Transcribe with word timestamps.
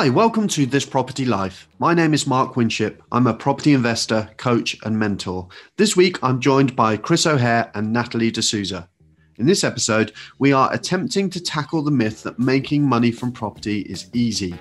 Hi, 0.00 0.08
welcome 0.08 0.48
to 0.48 0.64
This 0.64 0.86
Property 0.86 1.26
Life. 1.26 1.68
My 1.78 1.92
name 1.92 2.14
is 2.14 2.26
Mark 2.26 2.56
Winship. 2.56 3.02
I'm 3.12 3.26
a 3.26 3.34
property 3.34 3.74
investor, 3.74 4.30
coach, 4.38 4.74
and 4.84 4.98
mentor. 4.98 5.46
This 5.76 5.94
week, 5.94 6.16
I'm 6.22 6.40
joined 6.40 6.74
by 6.74 6.96
Chris 6.96 7.26
O'Hare 7.26 7.70
and 7.74 7.92
Natalie 7.92 8.30
D'Souza. 8.30 8.88
In 9.36 9.44
this 9.44 9.62
episode, 9.62 10.12
we 10.38 10.54
are 10.54 10.72
attempting 10.72 11.28
to 11.28 11.38
tackle 11.38 11.82
the 11.82 11.90
myth 11.90 12.22
that 12.22 12.38
making 12.38 12.82
money 12.82 13.12
from 13.12 13.30
property 13.30 13.80
is 13.80 14.08
easy. 14.14 14.54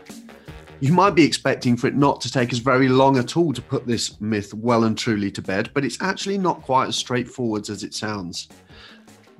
You 0.82 0.92
might 0.92 1.16
be 1.16 1.24
expecting 1.24 1.78
for 1.78 1.88
it 1.88 1.96
not 1.96 2.20
to 2.20 2.30
take 2.30 2.52
us 2.52 2.60
very 2.60 2.90
long 2.90 3.18
at 3.18 3.38
all 3.38 3.54
to 3.54 3.62
put 3.62 3.88
this 3.88 4.20
myth 4.20 4.54
well 4.54 4.84
and 4.84 4.98
truly 4.98 5.32
to 5.32 5.42
bed, 5.42 5.70
but 5.74 5.86
it's 5.86 6.02
actually 6.02 6.38
not 6.38 6.64
quite 6.64 6.90
as 6.90 6.98
straightforward 6.98 7.70
as 7.70 7.84
it 7.84 7.94
sounds 7.94 8.50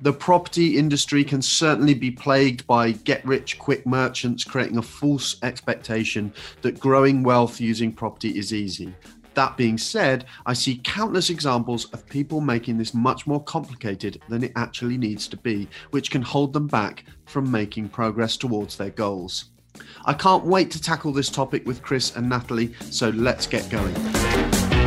the 0.02 0.12
property 0.12 0.78
industry 0.78 1.22
can 1.22 1.42
certainly 1.42 1.94
be 1.94 2.10
plagued 2.10 2.66
by 2.66 2.92
get 2.92 3.24
rich 3.24 3.58
quick 3.58 3.86
merchants 3.86 4.44
creating 4.44 4.78
a 4.78 4.82
false 4.82 5.36
expectation 5.42 6.32
that 6.62 6.80
growing 6.80 7.22
wealth 7.22 7.60
using 7.60 7.92
property 7.92 8.38
is 8.38 8.52
easy. 8.52 8.94
That 9.34 9.56
being 9.56 9.78
said, 9.78 10.24
I 10.46 10.54
see 10.54 10.80
countless 10.82 11.30
examples 11.30 11.84
of 11.92 12.08
people 12.08 12.40
making 12.40 12.78
this 12.78 12.94
much 12.94 13.26
more 13.26 13.42
complicated 13.44 14.20
than 14.28 14.42
it 14.42 14.52
actually 14.56 14.98
needs 14.98 15.28
to 15.28 15.36
be, 15.36 15.68
which 15.90 16.10
can 16.10 16.22
hold 16.22 16.52
them 16.52 16.66
back 16.66 17.04
from 17.26 17.50
making 17.50 17.90
progress 17.90 18.36
towards 18.36 18.76
their 18.76 18.90
goals. 18.90 19.50
I 20.04 20.14
can't 20.14 20.44
wait 20.44 20.70
to 20.72 20.82
tackle 20.82 21.12
this 21.12 21.28
topic 21.28 21.64
with 21.66 21.82
Chris 21.82 22.16
and 22.16 22.28
Natalie, 22.28 22.74
so 22.90 23.10
let's 23.10 23.46
get 23.46 23.68
going. 23.70 24.79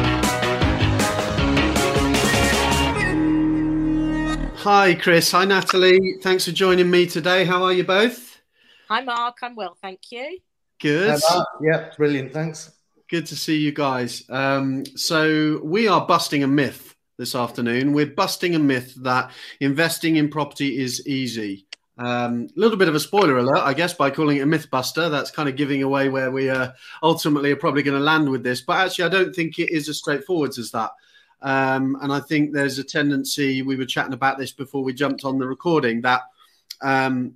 Hi, 4.64 4.96
Chris. 4.96 5.30
Hi, 5.34 5.44
Natalie. 5.44 6.20
Thanks 6.22 6.46
for 6.46 6.54
joining 6.54 6.90
me 6.90 7.06
today. 7.06 7.44
How 7.44 7.64
are 7.64 7.74
you 7.74 7.84
both? 7.84 8.40
Hi, 8.88 9.02
Mark. 9.02 9.40
I'm 9.42 9.58
well, 9.58 9.76
thank 9.82 10.10
you. 10.10 10.40
Good. 10.80 11.20
yeah, 11.62 11.90
brilliant. 11.98 12.32
Thanks. 12.32 12.72
Good 13.10 13.26
to 13.26 13.36
see 13.36 13.58
you 13.58 13.74
guys. 13.74 14.24
Um, 14.30 14.86
so, 14.96 15.60
we 15.66 15.90
are 15.90 16.08
busting 16.08 16.44
a 16.44 16.48
myth 16.48 16.96
this 17.18 17.36
afternoon. 17.36 17.92
We're 17.92 18.06
busting 18.06 18.56
a 18.56 18.60
myth 18.60 18.96
that 19.02 19.32
investing 19.60 20.16
in 20.16 20.30
property 20.30 20.82
is 20.82 21.06
easy. 21.06 21.68
A 22.00 22.06
um, 22.06 22.48
little 22.56 22.78
bit 22.78 22.88
of 22.88 22.96
a 22.96 23.02
spoiler 23.02 23.40
alert, 23.40 23.64
I 23.64 23.74
guess, 23.74 23.94
by 23.94 24.12
calling 24.12 24.38
it 24.38 24.44
a 24.44 24.46
myth 24.46 24.70
buster. 24.72 25.10
That's 25.10 25.30
kind 25.30 25.50
of 25.50 25.58
giving 25.58 25.84
away 25.84 26.08
where 26.08 26.32
we 26.32 26.50
uh, 26.50 26.72
ultimately 27.04 27.52
are 27.52 27.58
probably 27.58 27.84
going 27.84 27.98
to 27.98 28.04
land 28.04 28.30
with 28.30 28.44
this. 28.44 28.62
But 28.62 28.78
actually, 28.78 29.04
I 29.04 29.10
don't 29.10 29.36
think 29.36 29.60
it 29.60 29.72
is 29.74 29.90
as 29.90 29.98
straightforward 29.98 30.58
as 30.58 30.72
that. 30.72 30.92
Um, 31.44 31.98
and 32.02 32.12
I 32.12 32.22
think 32.22 32.54
there's 32.54 32.80
a 32.80 32.84
tendency, 32.84 33.62
we 33.62 33.76
were 33.76 33.86
chatting 33.86 34.14
about 34.14 34.38
this 34.38 34.54
before 34.54 34.84
we 34.84 34.94
jumped 34.94 35.26
on 35.26 35.38
the 35.38 35.48
recording, 35.48 36.02
that 36.02 36.22
um, 36.82 37.36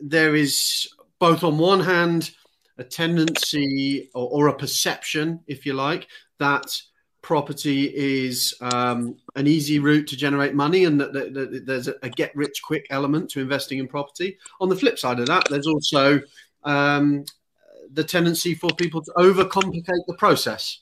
there 0.00 0.34
is 0.34 0.88
both 1.20 1.44
on 1.44 1.56
one 1.56 1.80
hand 1.80 2.32
a 2.76 2.84
tendency 2.84 4.10
or, 4.14 4.28
or, 4.30 4.48
a 4.48 4.56
perception, 4.56 5.40
if 5.46 5.64
you 5.64 5.74
like, 5.74 6.08
that 6.40 6.76
property 7.22 7.90
is 7.94 8.52
um, 8.60 9.16
an 9.36 9.46
easy 9.46 9.78
route 9.78 10.08
to 10.08 10.16
generate 10.16 10.54
money 10.54 10.84
and 10.84 11.00
that, 11.00 11.12
that, 11.12 11.32
that 11.32 11.66
there's 11.66 11.86
a, 11.86 11.94
a, 12.02 12.10
get 12.10 12.34
rich 12.34 12.60
quick 12.62 12.84
element 12.90 13.30
to 13.30 13.40
investing 13.40 13.78
in 13.78 13.86
property. 13.86 14.36
On 14.60 14.68
the 14.68 14.76
flip 14.76 14.98
side 14.98 15.20
of 15.20 15.26
that, 15.26 15.46
there's 15.48 15.68
also 15.68 16.20
um, 16.64 17.24
the 17.92 18.04
tendency 18.04 18.54
for 18.54 18.70
people 18.70 19.02
to 19.02 19.12
overcomplicate 19.16 20.04
the 20.08 20.16
process. 20.18 20.80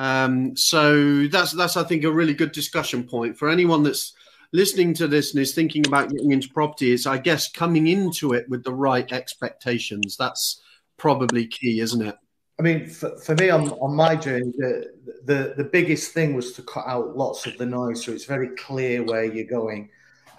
Um, 0.00 0.56
so 0.56 1.26
that's 1.26 1.52
that's 1.52 1.76
I 1.76 1.84
think 1.84 2.04
a 2.04 2.10
really 2.10 2.32
good 2.32 2.52
discussion 2.52 3.04
point 3.04 3.36
for 3.36 3.50
anyone 3.50 3.82
that's 3.82 4.14
listening 4.50 4.94
to 4.94 5.06
this 5.06 5.34
and 5.34 5.42
is 5.42 5.54
thinking 5.54 5.86
about 5.86 6.08
getting 6.08 6.32
into 6.32 6.48
property. 6.48 6.92
It's 6.92 7.04
I 7.04 7.18
guess 7.18 7.52
coming 7.52 7.86
into 7.86 8.32
it 8.32 8.48
with 8.48 8.64
the 8.64 8.72
right 8.72 9.12
expectations. 9.12 10.16
That's 10.16 10.62
probably 10.96 11.46
key, 11.46 11.80
isn't 11.80 12.00
it? 12.00 12.16
I 12.58 12.62
mean, 12.62 12.86
for, 12.88 13.14
for 13.18 13.34
me 13.34 13.50
on, 13.50 13.68
on 13.72 13.94
my 13.94 14.16
journey, 14.16 14.54
the, 14.56 14.90
the 15.24 15.54
the 15.58 15.64
biggest 15.64 16.14
thing 16.14 16.32
was 16.32 16.54
to 16.54 16.62
cut 16.62 16.86
out 16.86 17.14
lots 17.14 17.44
of 17.44 17.58
the 17.58 17.66
noise, 17.66 18.02
so 18.02 18.12
it's 18.12 18.24
very 18.24 18.56
clear 18.56 19.02
where 19.02 19.24
you're 19.24 19.44
going. 19.44 19.90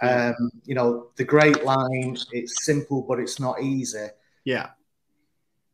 Um, 0.01 0.49
you 0.65 0.73
know, 0.73 1.09
the 1.17 1.23
great 1.23 1.63
line. 1.63 2.17
It's 2.31 2.65
simple, 2.65 3.05
but 3.07 3.19
it's 3.19 3.39
not 3.39 3.61
easy. 3.61 4.07
Yeah 4.43 4.69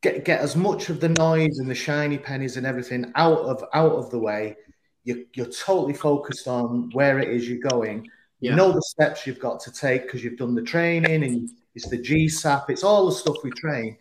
get 0.01 0.25
get 0.25 0.41
as 0.41 0.55
much 0.55 0.89
of 0.89 0.99
the 0.99 1.09
noise 1.09 1.59
and 1.59 1.69
the 1.69 1.75
shiny 1.75 2.17
pennies 2.17 2.57
and 2.57 2.65
everything 2.65 3.11
out 3.15 3.39
of 3.39 3.63
out 3.73 3.93
of 3.93 4.09
the 4.09 4.19
way. 4.19 4.55
You're, 5.03 5.19
you're 5.35 5.45
totally 5.45 5.93
focused 5.93 6.47
on 6.47 6.89
where 6.91 7.19
it 7.19 7.29
is 7.29 7.47
you're 7.47 7.69
going. 7.69 8.09
You 8.39 8.55
know 8.55 8.71
the 8.71 8.81
steps 8.81 9.25
you've 9.25 9.39
got 9.39 9.59
to 9.61 9.71
take 9.71 10.03
because 10.03 10.23
you've 10.23 10.37
done 10.37 10.53
the 10.53 10.61
training 10.61 11.23
and 11.23 11.49
it's 11.73 11.89
the 11.89 11.97
GSAP. 11.97 12.69
It's 12.69 12.83
all 12.83 13.07
the 13.07 13.11
stuff 13.11 13.37
we 13.43 13.49
train, 13.51 13.97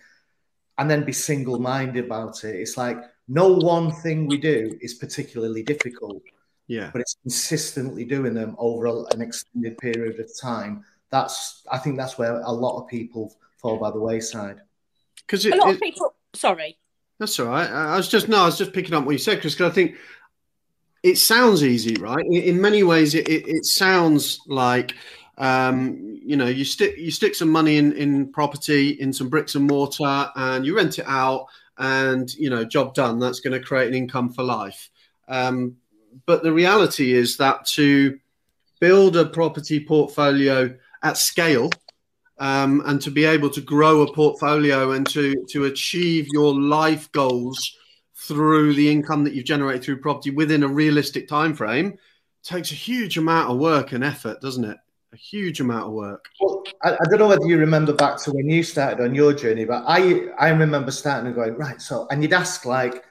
and 0.76 0.90
then 0.90 1.04
be 1.04 1.12
single 1.12 1.58
minded 1.58 2.04
about 2.04 2.44
it. 2.44 2.54
It's 2.56 2.76
like 2.76 2.98
no 3.28 3.54
one 3.54 3.92
thing 3.92 4.26
we 4.26 4.36
do 4.36 4.76
is 4.82 4.94
particularly 4.94 5.62
difficult. 5.62 6.22
Yeah, 6.66 6.90
but 6.92 7.00
it's 7.00 7.16
consistently 7.22 8.04
doing 8.04 8.34
them 8.34 8.56
over 8.58 8.86
an 8.86 9.22
extended 9.22 9.78
period 9.78 10.20
of 10.20 10.30
time. 10.38 10.84
That's 11.10 11.62
I 11.70 11.78
think 11.78 11.96
that's 11.96 12.18
where 12.18 12.40
a 12.40 12.52
lot 12.52 12.82
of 12.82 12.88
people 12.88 13.34
fall 13.56 13.78
by 13.78 13.90
the 13.90 14.00
wayside. 14.00 14.60
Because 15.26 15.46
a 15.46 15.50
lot 15.50 15.70
it, 15.70 15.74
of 15.74 15.80
people. 15.80 16.14
Sorry. 16.34 16.78
That's 17.18 17.38
all 17.40 17.46
right. 17.46 17.68
I 17.68 17.96
was 17.96 18.08
just 18.08 18.28
no, 18.28 18.42
I 18.42 18.46
was 18.46 18.58
just 18.58 18.72
picking 18.72 18.94
up 18.94 19.04
what 19.04 19.12
you 19.12 19.18
said, 19.18 19.40
Chris. 19.40 19.54
Because 19.54 19.70
I 19.70 19.74
think 19.74 19.96
it 21.02 21.16
sounds 21.16 21.64
easy, 21.64 21.94
right? 21.94 22.24
In, 22.24 22.42
in 22.42 22.60
many 22.60 22.82
ways, 22.82 23.14
it, 23.14 23.28
it, 23.28 23.48
it 23.48 23.64
sounds 23.64 24.40
like 24.46 24.94
um, 25.38 26.18
you 26.22 26.36
know 26.36 26.46
you 26.46 26.64
stick 26.64 26.96
you 26.98 27.10
stick 27.10 27.34
some 27.34 27.48
money 27.48 27.78
in 27.78 27.92
in 27.92 28.32
property, 28.32 28.90
in 28.90 29.12
some 29.12 29.28
bricks 29.28 29.54
and 29.54 29.66
mortar, 29.66 30.30
and 30.34 30.66
you 30.66 30.76
rent 30.76 30.98
it 30.98 31.06
out, 31.08 31.46
and 31.78 32.32
you 32.34 32.50
know 32.50 32.64
job 32.64 32.94
done. 32.94 33.18
That's 33.18 33.40
going 33.40 33.58
to 33.58 33.66
create 33.66 33.88
an 33.88 33.94
income 33.94 34.32
for 34.32 34.42
life. 34.42 34.90
Um, 35.28 35.76
but 36.26 36.42
the 36.42 36.52
reality 36.52 37.12
is 37.12 37.38
that 37.38 37.66
to 37.66 38.18
build 38.80 39.16
a 39.16 39.26
property 39.26 39.84
portfolio 39.84 40.76
at 41.02 41.16
scale 41.16 41.70
um, 42.38 42.82
and 42.86 43.00
to 43.02 43.10
be 43.10 43.24
able 43.24 43.50
to 43.50 43.60
grow 43.60 44.02
a 44.02 44.12
portfolio 44.12 44.92
and 44.92 45.06
to 45.08 45.44
to 45.50 45.64
achieve 45.64 46.26
your 46.32 46.54
life 46.54 47.10
goals 47.12 47.76
through 48.14 48.74
the 48.74 48.90
income 48.90 49.24
that 49.24 49.34
you've 49.34 49.44
generated 49.44 49.84
through 49.84 50.00
property 50.00 50.30
within 50.30 50.62
a 50.62 50.68
realistic 50.68 51.28
time 51.28 51.54
frame 51.54 51.98
takes 52.42 52.70
a 52.70 52.74
huge 52.74 53.18
amount 53.18 53.50
of 53.50 53.58
work 53.58 53.92
and 53.92 54.04
effort, 54.04 54.40
doesn't 54.40 54.64
it? 54.64 54.76
A 55.12 55.16
huge 55.16 55.60
amount 55.60 55.86
of 55.86 55.92
work. 55.92 56.26
Well, 56.40 56.62
I, 56.84 56.92
I, 56.92 56.98
don't 57.08 57.18
know 57.18 57.28
whether 57.28 57.46
you 57.46 57.58
remember 57.58 57.92
back 57.92 58.18
to 58.22 58.32
when 58.32 58.48
you 58.48 58.62
started 58.62 59.02
on 59.02 59.14
your 59.14 59.32
journey, 59.32 59.64
but 59.64 59.84
I 59.86 60.28
I 60.38 60.48
remember 60.50 60.90
starting 60.90 61.26
and 61.26 61.34
going 61.34 61.54
right. 61.54 61.80
So, 61.80 62.06
and 62.10 62.22
you'd 62.22 62.32
ask 62.32 62.64
like, 62.64 63.04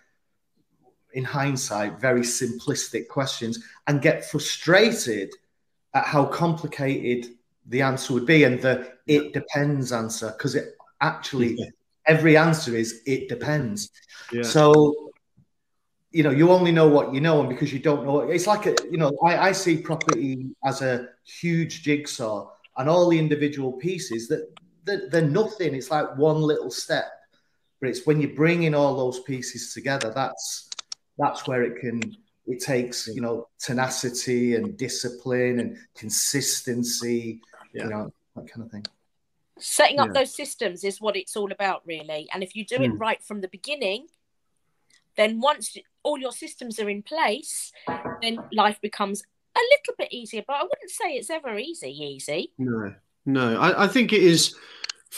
in 1.13 1.23
hindsight, 1.23 1.99
very 1.99 2.21
simplistic 2.21 3.07
questions 3.07 3.63
and 3.87 4.01
get 4.01 4.25
frustrated 4.25 5.31
at 5.93 6.05
how 6.05 6.25
complicated 6.25 7.31
the 7.67 7.81
answer 7.81 8.13
would 8.13 8.25
be, 8.25 8.43
and 8.43 8.61
the 8.61 8.93
it 9.07 9.33
depends 9.33 9.91
answer 9.91 10.33
because 10.37 10.55
it 10.55 10.75
actually 11.01 11.57
every 12.05 12.37
answer 12.37 12.75
is 12.75 13.01
it 13.05 13.29
depends. 13.29 13.89
Yeah. 14.31 14.43
So 14.43 15.11
you 16.11 16.23
know 16.23 16.31
you 16.31 16.51
only 16.51 16.71
know 16.71 16.87
what 16.87 17.13
you 17.13 17.21
know, 17.21 17.41
and 17.41 17.49
because 17.49 17.73
you 17.73 17.79
don't 17.79 18.05
know, 18.05 18.21
it's 18.21 18.47
like 18.47 18.65
a 18.65 18.75
you 18.89 18.97
know 18.97 19.11
I, 19.23 19.49
I 19.49 19.51
see 19.51 19.77
property 19.77 20.51
as 20.63 20.81
a 20.81 21.09
huge 21.23 21.83
jigsaw, 21.83 22.49
and 22.77 22.89
all 22.89 23.09
the 23.09 23.19
individual 23.19 23.73
pieces 23.73 24.27
that 24.29 24.47
they're, 24.83 25.09
they're 25.09 25.21
nothing. 25.21 25.75
It's 25.75 25.91
like 25.91 26.17
one 26.17 26.41
little 26.41 26.71
step, 26.71 27.11
but 27.79 27.89
it's 27.89 28.05
when 28.05 28.21
you 28.21 28.33
bring 28.33 28.63
in 28.63 28.73
all 28.73 28.95
those 28.95 29.19
pieces 29.21 29.73
together 29.73 30.11
that's 30.13 30.69
that's 31.17 31.47
where 31.47 31.63
it 31.63 31.79
can 31.79 32.01
it 32.47 32.61
takes 32.61 33.07
you 33.07 33.21
know 33.21 33.47
tenacity 33.59 34.55
and 34.55 34.77
discipline 34.77 35.59
and 35.59 35.77
consistency 35.95 37.41
yeah. 37.75 37.83
you 37.83 37.89
know, 37.89 38.13
that 38.35 38.51
kind 38.51 38.65
of 38.65 38.71
thing. 38.71 38.85
Setting 39.57 39.99
up 39.99 40.07
yeah. 40.07 40.21
those 40.21 40.35
systems 40.35 40.83
is 40.83 40.99
what 40.99 41.15
it's 41.15 41.35
all 41.35 41.51
about, 41.51 41.81
really. 41.85 42.27
And 42.33 42.43
if 42.43 42.55
you 42.55 42.65
do 42.65 42.77
mm. 42.77 42.85
it 42.85 42.91
hmm. 42.91 42.97
right 42.97 43.23
from 43.23 43.41
the 43.41 43.47
beginning, 43.47 44.07
then 45.15 45.39
once 45.39 45.77
all 46.03 46.17
your 46.17 46.33
systems 46.33 46.79
are 46.79 46.89
in 46.89 47.01
place, 47.01 47.71
then 48.21 48.39
life 48.51 48.79
becomes 48.81 49.23
a 49.55 49.59
little 49.59 49.95
bit 49.97 50.11
easier. 50.11 50.43
But 50.45 50.57
I 50.57 50.63
wouldn't 50.63 50.89
say 50.89 51.13
it's 51.13 51.29
ever 51.29 51.57
easy, 51.57 51.91
easy. 51.91 52.51
No, 52.57 52.93
no. 53.25 53.59
I, 53.59 53.85
I 53.85 53.87
think 53.87 54.11
it 54.11 54.23
is 54.23 54.55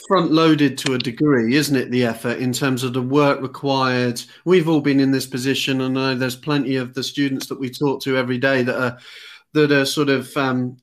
front 0.07 0.31
loaded 0.31 0.77
to 0.77 0.93
a 0.93 0.97
degree, 0.99 1.55
isn't 1.55 1.75
it? 1.75 1.89
The 1.89 2.05
effort 2.05 2.37
in 2.37 2.53
terms 2.53 2.83
of 2.83 2.93
the 2.93 3.01
work 3.01 3.41
required. 3.41 4.21
We've 4.45 4.69
all 4.69 4.81
been 4.81 4.99
in 4.99 5.11
this 5.11 5.25
position, 5.25 5.81
and 5.81 5.97
I 5.97 6.13
know 6.13 6.15
there's 6.15 6.35
plenty 6.35 6.75
of 6.75 6.93
the 6.93 7.03
students 7.03 7.47
that 7.47 7.59
we 7.59 7.69
talk 7.69 8.01
to 8.03 8.17
every 8.17 8.37
day 8.37 8.63
that 8.63 8.79
are 8.79 8.97
that 9.53 9.71
are 9.71 9.85
sort 9.85 10.09
of 10.09 10.35
um, 10.37 10.77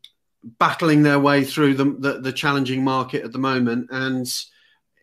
battling 0.58 1.02
their 1.02 1.18
way 1.18 1.44
through 1.44 1.74
the, 1.74 1.84
the, 1.98 2.20
the 2.20 2.32
challenging 2.32 2.84
market 2.84 3.24
at 3.24 3.32
the 3.32 3.38
moment. 3.38 3.88
And, 3.90 4.26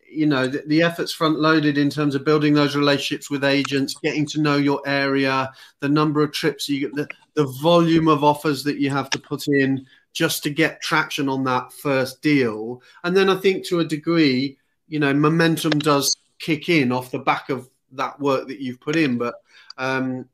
you 0.10 0.26
know, 0.26 0.48
the, 0.48 0.64
the 0.68 0.82
efforts 0.84 1.12
front 1.12 1.40
loaded 1.40 1.78
in 1.78 1.90
terms 1.90 2.16
of 2.16 2.26
building 2.26 2.54
those 2.54 2.76
relationships 2.76 3.30
with 3.30 3.44
agents, 3.44 3.96
getting 4.04 4.26
to 4.28 4.42
know 4.42 4.58
your 4.58 4.82
area, 4.86 5.52
the 5.80 5.90
number 5.90 6.22
of 6.22 6.32
trips 6.32 6.70
you 6.70 6.82
get, 6.82 6.96
the, 6.96 7.08
the 7.34 7.52
volume 7.62 8.08
of 8.08 8.24
offers 8.24 8.64
that 8.64 8.78
you 8.78 8.90
have 8.90 9.10
to 9.10 9.20
put 9.20 9.48
in 9.48 9.86
just 10.14 10.44
to 10.44 10.50
get 10.50 10.82
traction 10.82 11.30
on 11.30 11.44
that 11.46 11.72
first 11.74 12.22
deal. 12.22 12.82
And 13.04 13.16
then 13.16 13.30
I 13.30 13.36
think 13.36 13.66
to 13.68 13.80
a 13.80 13.86
degree, 13.86 14.58
you 14.88 15.00
know, 15.00 15.14
momentum 15.14 15.80
does 15.80 16.16
kick 16.40 16.70
in 16.70 16.92
off 16.92 17.12
the 17.12 17.20
back 17.20 17.50
of 17.50 17.70
that 17.94 18.20
work 18.20 18.48
that 18.48 18.60
you've 18.60 18.82
put 18.82 18.96
in. 18.96 19.18
But 19.18 19.36
um, 19.78 20.28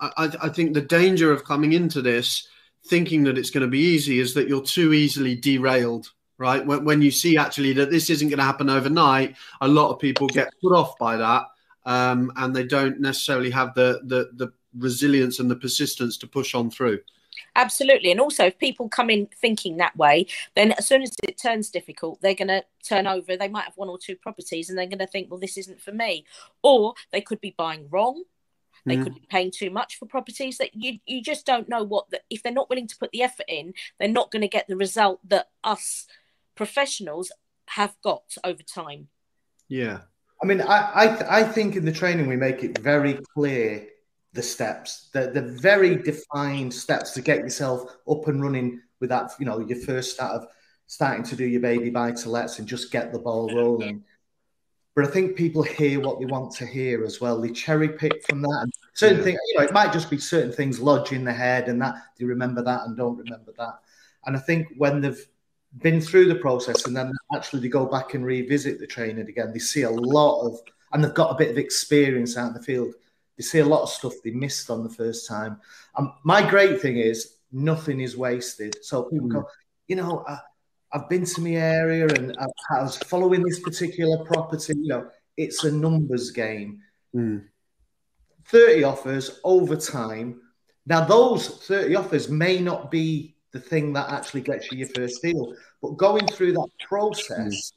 I, 0.00 0.30
I 0.42 0.48
think 0.48 0.74
the 0.74 0.80
danger 0.80 1.30
of 1.30 1.44
coming 1.44 1.72
into 1.72 2.02
this 2.02 2.48
thinking 2.86 3.24
that 3.24 3.38
it's 3.38 3.50
going 3.50 3.62
to 3.62 3.70
be 3.70 3.78
easy 3.78 4.18
is 4.18 4.34
that 4.34 4.48
you're 4.48 4.62
too 4.62 4.92
easily 4.92 5.34
derailed 5.34 6.10
right? 6.38 6.66
When, 6.66 6.84
when 6.84 7.02
you 7.02 7.12
see 7.12 7.36
actually 7.36 7.72
that 7.74 7.90
this 7.90 8.10
isn't 8.10 8.28
going 8.28 8.38
to 8.38 8.44
happen 8.44 8.68
overnight 8.68 9.36
a 9.60 9.68
lot 9.68 9.90
of 9.90 10.00
people 10.00 10.26
get 10.26 10.52
put 10.60 10.74
off 10.74 10.98
by 10.98 11.16
that 11.16 11.46
um, 11.86 12.32
and 12.36 12.54
they 12.54 12.64
don't 12.64 13.00
necessarily 13.00 13.50
have 13.50 13.74
the, 13.74 14.00
the 14.04 14.30
the 14.34 14.52
resilience 14.78 15.38
and 15.38 15.50
the 15.50 15.56
persistence 15.56 16.16
to 16.16 16.26
push 16.26 16.54
on 16.54 16.70
through. 16.70 16.98
Absolutely. 17.54 18.10
And 18.10 18.20
also 18.20 18.46
if 18.46 18.58
people 18.58 18.88
come 18.88 19.10
in 19.10 19.28
thinking 19.40 19.76
that 19.76 19.96
way 19.96 20.26
then 20.54 20.72
as 20.72 20.86
soon 20.86 21.02
as 21.02 21.12
it 21.22 21.38
turns 21.38 21.70
difficult 21.70 22.20
they're 22.20 22.34
going 22.34 22.48
to 22.48 22.64
turn 22.82 23.06
over. 23.06 23.36
They 23.36 23.48
might 23.48 23.64
have 23.64 23.76
one 23.76 23.88
or 23.88 23.98
two 23.98 24.16
properties 24.16 24.68
and 24.68 24.78
they're 24.78 24.86
going 24.86 24.98
to 24.98 25.06
think 25.06 25.30
well 25.30 25.40
this 25.40 25.58
isn't 25.58 25.80
for 25.80 25.92
me. 25.92 26.24
Or 26.62 26.94
they 27.12 27.20
could 27.20 27.40
be 27.40 27.54
buying 27.56 27.88
wrong 27.90 28.24
they 28.84 28.96
mm. 28.96 29.04
could 29.04 29.14
be 29.14 29.26
paying 29.28 29.50
too 29.50 29.70
much 29.70 29.98
for 29.98 30.06
properties 30.06 30.58
that 30.58 30.74
you 30.74 30.98
you 31.06 31.22
just 31.22 31.46
don't 31.46 31.68
know 31.68 31.82
what 31.82 32.10
the, 32.10 32.20
if 32.30 32.42
they're 32.42 32.52
not 32.52 32.68
willing 32.70 32.86
to 32.86 32.96
put 32.96 33.10
the 33.12 33.22
effort 33.22 33.46
in 33.48 33.72
they're 33.98 34.08
not 34.08 34.30
going 34.30 34.42
to 34.42 34.48
get 34.48 34.66
the 34.68 34.76
result 34.76 35.20
that 35.28 35.48
us 35.64 36.06
professionals 36.54 37.32
have 37.68 37.94
got 38.02 38.24
over 38.44 38.62
time 38.62 39.08
yeah 39.68 40.00
i 40.42 40.46
mean 40.46 40.60
i 40.60 40.78
i, 40.94 41.40
I 41.40 41.44
think 41.44 41.76
in 41.76 41.84
the 41.84 41.92
training 41.92 42.26
we 42.26 42.36
make 42.36 42.62
it 42.64 42.78
very 42.78 43.18
clear 43.34 43.86
the 44.32 44.42
steps 44.42 45.10
the, 45.12 45.28
the 45.28 45.42
very 45.42 45.96
defined 45.96 46.72
steps 46.72 47.12
to 47.12 47.22
get 47.22 47.38
yourself 47.38 47.96
up 48.10 48.26
and 48.28 48.42
running 48.42 48.80
with 49.00 49.10
that 49.10 49.32
you 49.38 49.46
know 49.46 49.60
your 49.60 49.78
first 49.78 50.14
start 50.14 50.42
of 50.42 50.48
starting 50.86 51.24
to 51.24 51.36
do 51.36 51.44
your 51.44 51.60
baby 51.60 51.90
buy 51.90 52.12
to 52.12 52.28
lets 52.28 52.58
and 52.58 52.68
just 52.68 52.90
get 52.90 53.12
the 53.12 53.18
ball 53.18 53.54
rolling 53.54 54.04
but 54.94 55.06
I 55.06 55.08
think 55.08 55.36
people 55.36 55.62
hear 55.62 56.00
what 56.00 56.20
they 56.20 56.26
want 56.26 56.52
to 56.56 56.66
hear 56.66 57.04
as 57.04 57.20
well. 57.20 57.40
They 57.40 57.50
cherry 57.50 57.88
pick 57.88 58.24
from 58.26 58.42
that. 58.42 58.58
And 58.62 58.71
certain 58.94 59.18
yeah. 59.18 59.24
things, 59.24 59.38
you 59.48 59.58
know, 59.58 59.64
it 59.64 59.72
might 59.72 59.92
just 59.92 60.10
be 60.10 60.18
certain 60.18 60.52
things 60.52 60.80
lodge 60.80 61.12
in 61.12 61.24
the 61.24 61.32
head 61.32 61.68
and 61.68 61.80
that 61.80 61.94
they 62.18 62.24
remember 62.24 62.62
that 62.62 62.86
and 62.86 62.96
don't 62.96 63.18
remember 63.18 63.52
that. 63.58 63.80
And 64.26 64.36
I 64.36 64.40
think 64.40 64.68
when 64.76 65.00
they've 65.00 65.26
been 65.78 66.00
through 66.00 66.26
the 66.26 66.36
process 66.36 66.86
and 66.86 66.96
then 66.96 67.12
actually 67.34 67.60
they 67.60 67.68
go 67.68 67.86
back 67.86 68.14
and 68.14 68.24
revisit 68.24 68.78
the 68.78 68.86
training 68.86 69.28
again, 69.28 69.52
they 69.52 69.58
see 69.58 69.82
a 69.82 69.90
lot 69.90 70.46
of, 70.46 70.60
and 70.92 71.02
they've 71.02 71.14
got 71.14 71.30
a 71.30 71.38
bit 71.38 71.50
of 71.50 71.58
experience 71.58 72.36
out 72.36 72.48
in 72.48 72.54
the 72.54 72.62
field. 72.62 72.94
They 73.36 73.42
see 73.42 73.60
a 73.60 73.64
lot 73.64 73.82
of 73.82 73.88
stuff 73.88 74.12
they 74.22 74.30
missed 74.30 74.68
on 74.68 74.82
the 74.82 74.90
first 74.90 75.26
time. 75.26 75.58
And 75.96 76.10
my 76.24 76.46
great 76.48 76.80
thing 76.80 76.98
is 76.98 77.36
nothing 77.50 78.00
is 78.00 78.16
wasted. 78.16 78.76
So 78.82 79.04
people 79.04 79.28
mm. 79.28 79.32
go, 79.32 79.48
you 79.88 79.96
know, 79.96 80.24
I've 80.92 81.08
been 81.08 81.24
to 81.24 81.40
my 81.40 81.52
area 81.52 82.06
and 82.06 82.36
I, 82.38 82.82
was 82.82 82.98
following 82.98 83.42
this 83.42 83.60
particular 83.60 84.24
property. 84.24 84.74
You 84.76 84.88
know, 84.88 85.10
it's 85.36 85.64
a 85.64 85.72
numbers 85.72 86.30
game. 86.30 86.82
Mm. 87.14 87.44
30 88.46 88.84
offers 88.84 89.40
over 89.44 89.76
time. 89.76 90.40
Now, 90.86 91.04
those 91.04 91.48
30 91.66 91.94
offers 91.96 92.28
may 92.28 92.60
not 92.60 92.90
be 92.90 93.36
the 93.52 93.60
thing 93.60 93.92
that 93.92 94.10
actually 94.10 94.40
gets 94.40 94.70
you 94.70 94.78
your 94.78 94.88
first 94.88 95.22
deal, 95.22 95.54
but 95.80 95.96
going 95.96 96.26
through 96.26 96.52
that 96.52 96.68
process, 96.86 97.72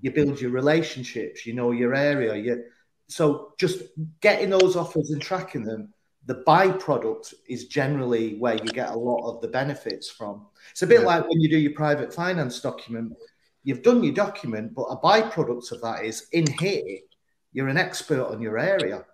you 0.00 0.10
build 0.10 0.40
your 0.40 0.50
relationships, 0.50 1.46
you 1.46 1.54
know 1.54 1.70
your 1.70 1.94
area. 1.94 2.34
You, 2.34 2.64
so 3.08 3.52
just 3.58 3.82
getting 4.20 4.50
those 4.50 4.76
offers 4.76 5.10
and 5.10 5.22
tracking 5.22 5.64
them 5.64 5.92
the 6.26 6.42
byproduct 6.46 7.34
is 7.48 7.66
generally 7.66 8.36
where 8.36 8.54
you 8.54 8.72
get 8.72 8.90
a 8.90 8.98
lot 8.98 9.28
of 9.28 9.40
the 9.40 9.48
benefits 9.48 10.08
from. 10.08 10.46
It's 10.70 10.82
a 10.82 10.86
bit 10.86 11.00
yeah. 11.00 11.06
like 11.06 11.28
when 11.28 11.40
you 11.40 11.50
do 11.50 11.58
your 11.58 11.72
private 11.72 12.14
finance 12.14 12.60
document. 12.60 13.14
You've 13.64 13.82
done 13.82 14.02
your 14.02 14.14
document, 14.14 14.74
but 14.74 14.84
a 14.84 14.96
byproduct 14.96 15.72
of 15.72 15.80
that 15.82 16.04
is 16.04 16.26
in 16.32 16.46
here, 16.58 16.98
you're 17.52 17.68
an 17.68 17.78
expert 17.78 18.26
on 18.26 18.40
your 18.40 18.58
area. 18.58 19.04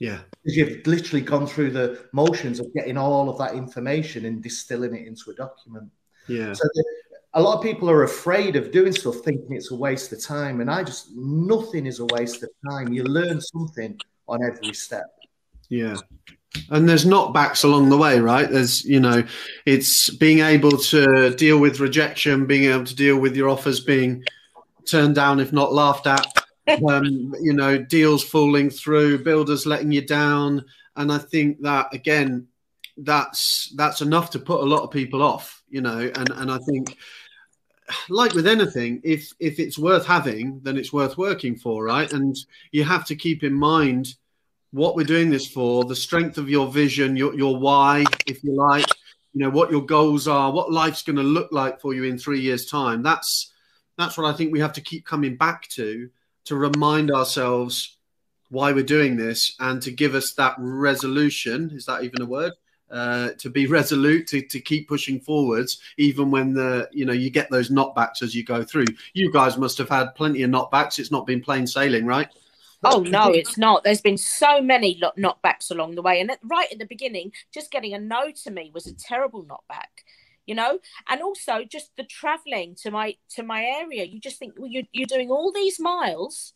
Yeah. 0.00 0.20
Because 0.42 0.56
you've 0.56 0.86
literally 0.86 1.20
gone 1.20 1.46
through 1.46 1.70
the 1.70 2.06
motions 2.12 2.58
of 2.58 2.66
getting 2.74 2.96
all 2.96 3.30
of 3.30 3.38
that 3.38 3.54
information 3.54 4.24
and 4.24 4.42
distilling 4.42 4.96
it 4.96 5.06
into 5.06 5.30
a 5.30 5.34
document. 5.34 5.88
Yeah. 6.26 6.52
So 6.54 6.68
the, 6.74 6.84
a 7.34 7.42
lot 7.42 7.58
of 7.58 7.62
people 7.62 7.88
are 7.88 8.02
afraid 8.02 8.56
of 8.56 8.72
doing 8.72 8.92
stuff 8.92 9.16
thinking 9.16 9.52
it's 9.52 9.70
a 9.70 9.76
waste 9.76 10.12
of 10.12 10.20
time. 10.20 10.60
And 10.60 10.70
I 10.70 10.82
just, 10.82 11.14
nothing 11.14 11.86
is 11.86 12.00
a 12.00 12.06
waste 12.06 12.42
of 12.42 12.48
time. 12.68 12.92
You 12.92 13.04
learn 13.04 13.40
something 13.40 13.96
on 14.26 14.42
every 14.44 14.72
step. 14.72 15.06
Yeah 15.68 15.96
and 16.70 16.88
there's 16.88 17.04
knockbacks 17.04 17.64
along 17.64 17.88
the 17.88 17.96
way 17.96 18.18
right 18.18 18.50
there's 18.50 18.84
you 18.84 18.98
know 18.98 19.22
it's 19.66 20.10
being 20.10 20.40
able 20.40 20.72
to 20.72 21.32
deal 21.36 21.58
with 21.58 21.80
rejection 21.80 22.46
being 22.46 22.70
able 22.70 22.84
to 22.84 22.94
deal 22.96 23.18
with 23.18 23.36
your 23.36 23.48
offers 23.48 23.80
being 23.80 24.22
turned 24.84 25.14
down 25.14 25.38
if 25.38 25.52
not 25.52 25.72
laughed 25.72 26.06
at 26.06 26.26
um, 26.68 27.34
you 27.40 27.52
know 27.52 27.78
deals 27.78 28.24
falling 28.24 28.70
through 28.70 29.24
builders 29.24 29.66
letting 29.66 29.92
you 29.92 30.06
down. 30.06 30.64
And 30.96 31.12
i 31.12 31.18
think 31.18 31.62
that 31.62 31.94
again 31.94 32.48
that's 32.96 33.72
that's 33.76 34.02
enough 34.02 34.30
to 34.30 34.38
put 34.38 34.60
a 34.60 34.66
lot 34.66 34.82
of 34.82 34.90
people 34.90 35.22
off 35.22 35.62
you 35.68 35.80
know. 35.80 36.10
And 36.14 36.30
and 36.30 36.50
i 36.50 36.58
think 36.58 36.96
like 38.08 38.34
with 38.34 38.46
anything 38.46 39.00
if 39.02 39.32
if 39.40 39.58
it's 39.58 39.76
worth 39.76 40.06
having 40.06 40.60
then 40.62 40.76
it's 40.76 40.92
worth 40.92 41.18
working 41.18 41.56
for 41.56 41.84
right? 41.84 42.12
And 42.12 42.36
you 42.72 42.84
have 42.84 43.04
to 43.06 43.16
keep 43.16 43.42
in 43.42 43.54
mind 43.54 44.14
what 44.72 44.94
we're 44.94 45.04
doing 45.04 45.30
this 45.30 45.46
for, 45.46 45.84
the 45.84 45.96
strength 45.96 46.38
of 46.38 46.48
your 46.48 46.68
vision, 46.68 47.16
your, 47.16 47.34
your 47.34 47.56
why, 47.56 48.04
if 48.26 48.42
you 48.44 48.54
like, 48.54 48.86
you 49.32 49.40
know, 49.40 49.50
what 49.50 49.70
your 49.70 49.84
goals 49.84 50.28
are, 50.28 50.52
what 50.52 50.72
life's 50.72 51.02
going 51.02 51.16
to 51.16 51.22
look 51.22 51.50
like 51.52 51.80
for 51.80 51.94
you 51.94 52.04
in 52.04 52.18
three 52.18 52.40
years' 52.40 52.66
time. 52.66 53.02
That's 53.02 53.52
that's 53.98 54.16
what 54.16 54.32
I 54.32 54.36
think 54.36 54.52
we 54.52 54.60
have 54.60 54.72
to 54.74 54.80
keep 54.80 55.04
coming 55.04 55.36
back 55.36 55.68
to 55.70 56.08
to 56.44 56.56
remind 56.56 57.10
ourselves 57.10 57.96
why 58.50 58.72
we're 58.72 58.84
doing 58.84 59.16
this 59.16 59.54
and 59.60 59.80
to 59.82 59.90
give 59.90 60.14
us 60.14 60.32
that 60.34 60.54
resolution. 60.58 61.70
Is 61.72 61.86
that 61.86 62.02
even 62.02 62.22
a 62.22 62.26
word? 62.26 62.52
Uh, 62.90 63.30
to 63.38 63.48
be 63.48 63.66
resolute, 63.78 64.26
to, 64.26 64.42
to 64.42 64.60
keep 64.60 64.88
pushing 64.88 65.20
forwards, 65.20 65.80
even 65.96 66.30
when 66.30 66.52
the 66.52 66.88
you 66.92 67.04
know 67.04 67.12
you 67.12 67.30
get 67.30 67.48
those 67.50 67.70
knockbacks 67.70 68.22
as 68.22 68.34
you 68.34 68.44
go 68.44 68.64
through. 68.64 68.86
You 69.14 69.32
guys 69.32 69.56
must 69.56 69.78
have 69.78 69.88
had 69.88 70.14
plenty 70.16 70.42
of 70.42 70.50
knockbacks. 70.50 70.98
It's 70.98 71.12
not 71.12 71.26
been 71.26 71.40
plain 71.40 71.66
sailing, 71.66 72.04
right? 72.04 72.28
Oh 72.82 73.00
no, 73.00 73.30
it's 73.30 73.58
not. 73.58 73.84
There's 73.84 74.00
been 74.00 74.16
so 74.16 74.60
many 74.62 75.00
knockbacks 75.18 75.70
along 75.70 75.94
the 75.94 76.02
way, 76.02 76.20
and 76.20 76.32
right 76.44 76.68
at 76.72 76.78
the 76.78 76.86
beginning, 76.86 77.32
just 77.52 77.70
getting 77.70 77.94
a 77.94 77.98
no 77.98 78.30
to 78.42 78.50
me 78.50 78.70
was 78.74 78.86
a 78.86 78.94
terrible 78.94 79.44
knockback. 79.44 80.04
You 80.50 80.56
know, 80.56 80.80
and 81.08 81.22
also 81.22 81.62
just 81.62 81.92
the 81.96 82.02
traveling 82.02 82.74
to 82.82 82.90
my 82.90 83.14
to 83.36 83.44
my 83.44 83.62
area. 83.62 84.02
You 84.02 84.18
just 84.18 84.40
think 84.40 84.54
well, 84.58 84.68
you're 84.68 84.88
you're 84.90 85.06
doing 85.06 85.30
all 85.30 85.52
these 85.52 85.78
miles, 85.78 86.54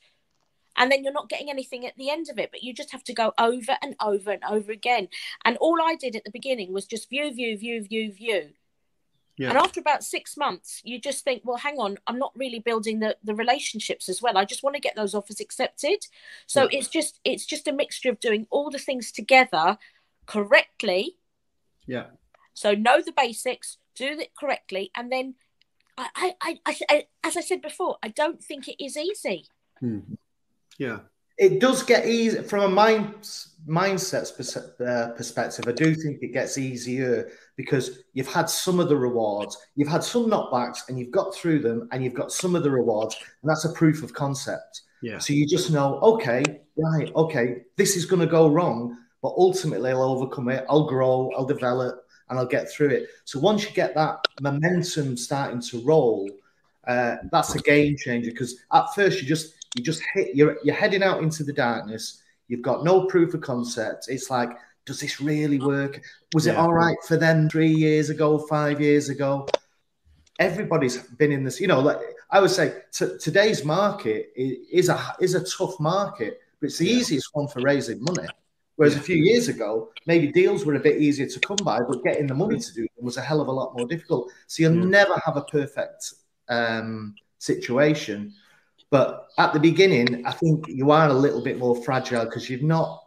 and 0.75 0.91
then 0.91 1.05
you're 1.05 1.13
not 1.13 1.29
getting 1.29 1.49
anything 1.49 1.87
at 1.87 1.97
the 1.97 2.11
end 2.11 2.29
of 2.29 2.37
it. 2.37 2.51
But 2.51 2.65
you 2.65 2.75
just 2.75 2.91
have 2.91 3.05
to 3.05 3.15
go 3.15 3.33
over 3.39 3.77
and 3.83 3.95
over 4.03 4.33
and 4.33 4.43
over 4.51 4.73
again. 4.73 5.07
And 5.45 5.57
all 5.59 5.79
I 5.81 5.95
did 5.95 6.17
at 6.17 6.25
the 6.25 6.33
beginning 6.33 6.73
was 6.73 6.87
just 6.87 7.09
view, 7.09 7.33
view, 7.33 7.57
view, 7.57 7.85
view, 7.85 8.13
view. 8.13 8.49
Yeah. 9.37 9.51
And 9.51 9.59
after 9.59 9.79
about 9.79 10.03
six 10.03 10.37
months, 10.37 10.81
you 10.83 11.01
just 11.01 11.23
think, 11.23 11.43
well, 11.45 11.59
hang 11.59 11.77
on, 11.79 11.97
I'm 12.09 12.19
not 12.19 12.33
really 12.35 12.59
building 12.59 12.99
the, 12.99 13.17
the 13.23 13.37
relationships 13.37 14.09
as 14.09 14.21
well. 14.21 14.37
I 14.37 14.45
just 14.45 14.65
want 14.65 14.75
to 14.75 14.81
get 14.81 14.97
those 14.97 15.15
offers 15.15 15.39
accepted. 15.39 16.05
So 16.49 16.63
yeah. 16.63 16.79
it's 16.79 16.89
just 16.89 17.21
it's 17.23 17.47
just 17.47 17.69
a 17.69 17.73
mixture 17.73 18.11
of 18.11 18.19
doing 18.19 18.49
all 18.51 18.73
the 18.73 18.79
things 18.81 19.13
together 19.13 19.79
correctly. 20.27 21.17
Yeah. 21.87 22.07
So 22.55 22.75
know 22.75 23.03
the 23.03 23.13
basics, 23.13 23.79
do 23.97 24.19
it 24.19 24.31
correctly, 24.39 24.91
and 24.97 25.11
then 25.11 25.35
I, 25.97 26.35
I, 26.41 26.59
I, 26.67 26.77
I 26.89 27.05
as 27.23 27.37
I 27.37 27.41
said 27.41 27.63
before, 27.63 27.97
I 28.03 28.09
don't 28.09 28.43
think 28.43 28.69
it 28.69 28.83
is 28.83 28.97
easy. 28.97 29.47
Hmm. 29.81 30.01
Yeah 30.79 31.01
it 31.37 31.61
does 31.61 31.83
get 31.83 32.07
easy 32.07 32.43
from 32.43 32.61
a 32.61 32.69
mind 32.69 33.15
mindset 33.67 34.31
uh, 34.81 35.13
perspective. 35.15 35.65
I 35.67 35.73
do 35.73 35.95
think 35.95 36.19
it 36.23 36.33
gets 36.33 36.59
easier 36.59 37.31
because 37.57 38.03
you've 38.13 38.33
had 38.33 38.49
some 38.49 38.79
of 38.79 38.89
the 38.89 38.97
rewards, 38.97 39.57
you've 39.75 39.89
had 39.89 40.05
some 40.05 40.27
knockbacks, 40.27 40.89
and 40.89 40.99
you've 40.99 41.11
got 41.11 41.35
through 41.35 41.61
them, 41.61 41.89
and 41.91 42.05
you've 42.05 42.15
got 42.15 42.31
some 42.31 42.55
of 42.55 42.63
the 42.63 42.71
rewards, 42.71 43.17
and 43.43 43.51
that's 43.51 43.65
a 43.65 43.73
proof 43.73 44.03
of 44.03 44.13
concept. 44.13 44.83
Yeah. 45.03 45.19
So 45.19 45.33
you 45.33 45.47
just 45.47 45.71
know, 45.71 45.99
okay, 46.01 46.43
right, 46.77 47.13
okay, 47.15 47.63
this 47.77 47.97
is 47.97 48.07
going 48.07 48.21
to 48.21 48.27
go 48.27 48.49
wrong, 48.49 48.97
but 49.23 49.35
ultimately 49.37 49.91
I'll 49.91 50.03
overcome 50.03 50.51
it. 50.51 50.65
I'll 50.69 50.87
grow, 50.87 51.31
I'll 51.37 51.47
develop, 51.47 52.04
and 52.29 52.39
I'll 52.39 52.47
get 52.47 52.71
through 52.71 52.89
it. 52.89 53.09
So 53.25 53.39
once 53.39 53.65
you 53.65 53.71
get 53.71 53.95
that 53.95 54.25
momentum 54.41 55.17
starting 55.17 55.61
to 55.61 55.83
roll, 55.85 56.29
uh, 56.87 57.17
that's 57.31 57.55
a 57.55 57.61
game 57.61 57.97
changer 57.97 58.31
because 58.31 58.57
at 58.73 58.95
first 58.95 59.21
you 59.21 59.29
just 59.29 59.55
you 59.77 59.83
just 59.83 60.03
hit 60.13 60.35
you're 60.35 60.57
you're 60.63 60.75
heading 60.75 61.03
out 61.03 61.23
into 61.23 61.45
the 61.45 61.53
darkness. 61.53 62.23
You've 62.49 62.63
got 62.63 62.85
no 62.85 63.07
proof 63.07 63.35
of 63.35 63.41
concept. 63.41 64.07
It's 64.09 64.31
like, 64.31 64.51
does 64.85 65.01
this 65.01 65.21
really 65.21 65.59
work? 65.59 66.03
Was 66.35 66.47
yeah. 66.47 66.53
it 66.53 66.57
all 66.57 66.73
right 66.73 66.97
for 67.09 67.17
them 67.17 67.49
three 67.49 67.73
years 67.73 68.11
ago, 68.11 68.39
five 68.39 68.81
years 68.81 69.09
ago? 69.09 69.49
Everybody's 70.39 70.99
been 70.99 71.33
in 71.33 71.45
this. 71.45 71.61
You 71.61 71.69
know, 71.69 71.81
like 71.81 71.99
I 72.31 72.41
would 72.41 72.51
say, 72.51 72.83
t- 72.93 73.17
today's 73.21 73.65
market 73.65 74.33
is 74.37 74.89
a 74.89 75.17
is 75.21 75.35
a 75.35 75.45
tough 75.45 75.79
market, 75.81 76.41
but 76.61 76.67
it's 76.67 76.79
the 76.79 76.87
yeah. 76.87 76.97
easiest 76.97 77.31
one 77.33 77.49
for 77.49 77.61
raising 77.63 78.03
money. 78.03 78.29
Whereas 78.77 78.95
yeah. 78.95 79.01
a 79.01 79.05
few 79.05 79.17
years 79.17 79.49
ago, 79.49 79.91
maybe 80.07 80.33
deals 80.33 80.65
were 80.65 80.75
a 80.75 80.81
bit 80.81 81.01
easier 81.01 81.27
to 81.27 81.41
come 81.41 81.59
by, 81.63 81.81
but 81.81 82.03
getting 82.03 82.27
the 82.27 82.35
money 82.35 82.59
to 82.59 82.73
do 82.75 82.83
them 82.83 83.05
was 83.05 83.17
a 83.17 83.21
hell 83.21 83.41
of 83.41 83.49
a 83.49 83.53
lot 83.53 83.77
more 83.77 83.87
difficult. 83.87 84.31
So 84.47 84.63
you'll 84.63 84.73
never 84.73 85.21
have 85.25 85.37
a 85.37 85.43
perfect 85.43 86.13
um, 86.49 87.15
situation. 87.39 88.33
But 88.91 89.29
at 89.39 89.53
the 89.53 89.61
beginning, 89.61 90.27
I 90.27 90.33
think 90.33 90.67
you 90.69 90.91
are 90.91 91.09
a 91.09 91.15
little 91.15 91.43
bit 91.43 91.59
more 91.59 91.83
fragile 91.83 92.25
because 92.25 92.51
you've 92.51 92.63
not 92.63 93.03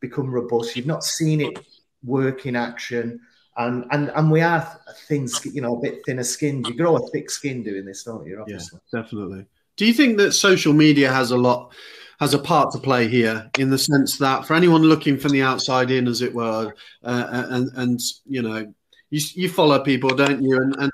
become 0.00 0.30
robust. 0.30 0.76
You've 0.76 0.86
not 0.86 1.04
seen 1.04 1.40
it 1.40 1.58
work 2.04 2.46
in 2.46 2.56
action. 2.56 3.20
And, 3.58 3.86
and 3.90 4.10
and 4.14 4.30
we 4.30 4.42
are 4.42 4.78
things, 5.08 5.44
you 5.46 5.62
know, 5.62 5.76
a 5.76 5.80
bit 5.80 6.00
thinner 6.04 6.24
skinned. 6.24 6.66
You 6.66 6.74
grow 6.74 6.96
a 6.96 7.08
thick 7.08 7.30
skin 7.30 7.62
doing 7.62 7.86
this, 7.86 8.04
don't 8.04 8.26
you? 8.26 8.40
Obviously. 8.40 8.78
Yeah, 8.92 9.00
definitely. 9.00 9.46
Do 9.76 9.86
you 9.86 9.94
think 9.94 10.18
that 10.18 10.32
social 10.32 10.72
media 10.72 11.10
has 11.10 11.30
a 11.30 11.36
lot 11.36 11.72
has 12.18 12.34
a 12.34 12.38
part 12.38 12.72
to 12.72 12.78
play 12.78 13.08
here 13.08 13.50
in 13.58 13.70
the 13.70 13.78
sense 13.78 14.18
that 14.18 14.46
for 14.46 14.54
anyone 14.54 14.82
looking 14.82 15.18
from 15.18 15.32
the 15.32 15.42
outside 15.42 15.90
in, 15.90 16.08
as 16.08 16.22
it 16.22 16.34
were, 16.34 16.74
uh, 17.04 17.26
and 17.50 17.70
and 17.74 18.00
you 18.24 18.42
know, 18.42 18.72
you 19.10 19.20
you 19.34 19.48
follow 19.48 19.78
people, 19.80 20.10
don't 20.10 20.42
you? 20.42 20.56
And 20.56 20.74
and 20.76 20.92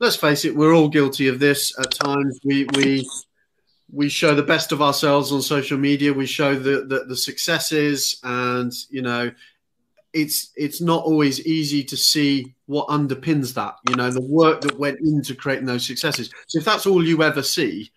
let's 0.00 0.16
face 0.16 0.44
it, 0.44 0.56
we're 0.56 0.74
all 0.74 0.88
guilty 0.88 1.28
of 1.28 1.38
this 1.38 1.78
at 1.78 1.90
times. 1.92 2.38
We 2.44 2.66
we 2.74 3.06
we 3.92 4.08
show 4.08 4.34
the 4.34 4.42
best 4.42 4.72
of 4.72 4.82
ourselves 4.82 5.32
on 5.32 5.42
social 5.42 5.78
media. 5.78 6.12
We 6.12 6.26
show 6.26 6.54
the, 6.54 6.84
the, 6.84 7.04
the 7.06 7.16
successes, 7.16 8.18
and 8.22 8.72
you 8.90 9.02
know, 9.02 9.30
it's 10.12 10.52
it's 10.56 10.80
not 10.80 11.04
always 11.04 11.46
easy 11.46 11.84
to 11.84 11.96
see 11.96 12.54
what 12.66 12.88
underpins 12.88 13.54
that. 13.54 13.76
You 13.88 13.96
know, 13.96 14.10
the 14.10 14.22
work 14.22 14.62
that 14.62 14.78
went 14.78 15.00
into 15.00 15.34
creating 15.34 15.66
those 15.66 15.86
successes. 15.86 16.30
So 16.48 16.58
if 16.58 16.64
that's 16.64 16.86
all 16.86 17.04
you 17.04 17.22
ever 17.22 17.42
see, 17.42 17.90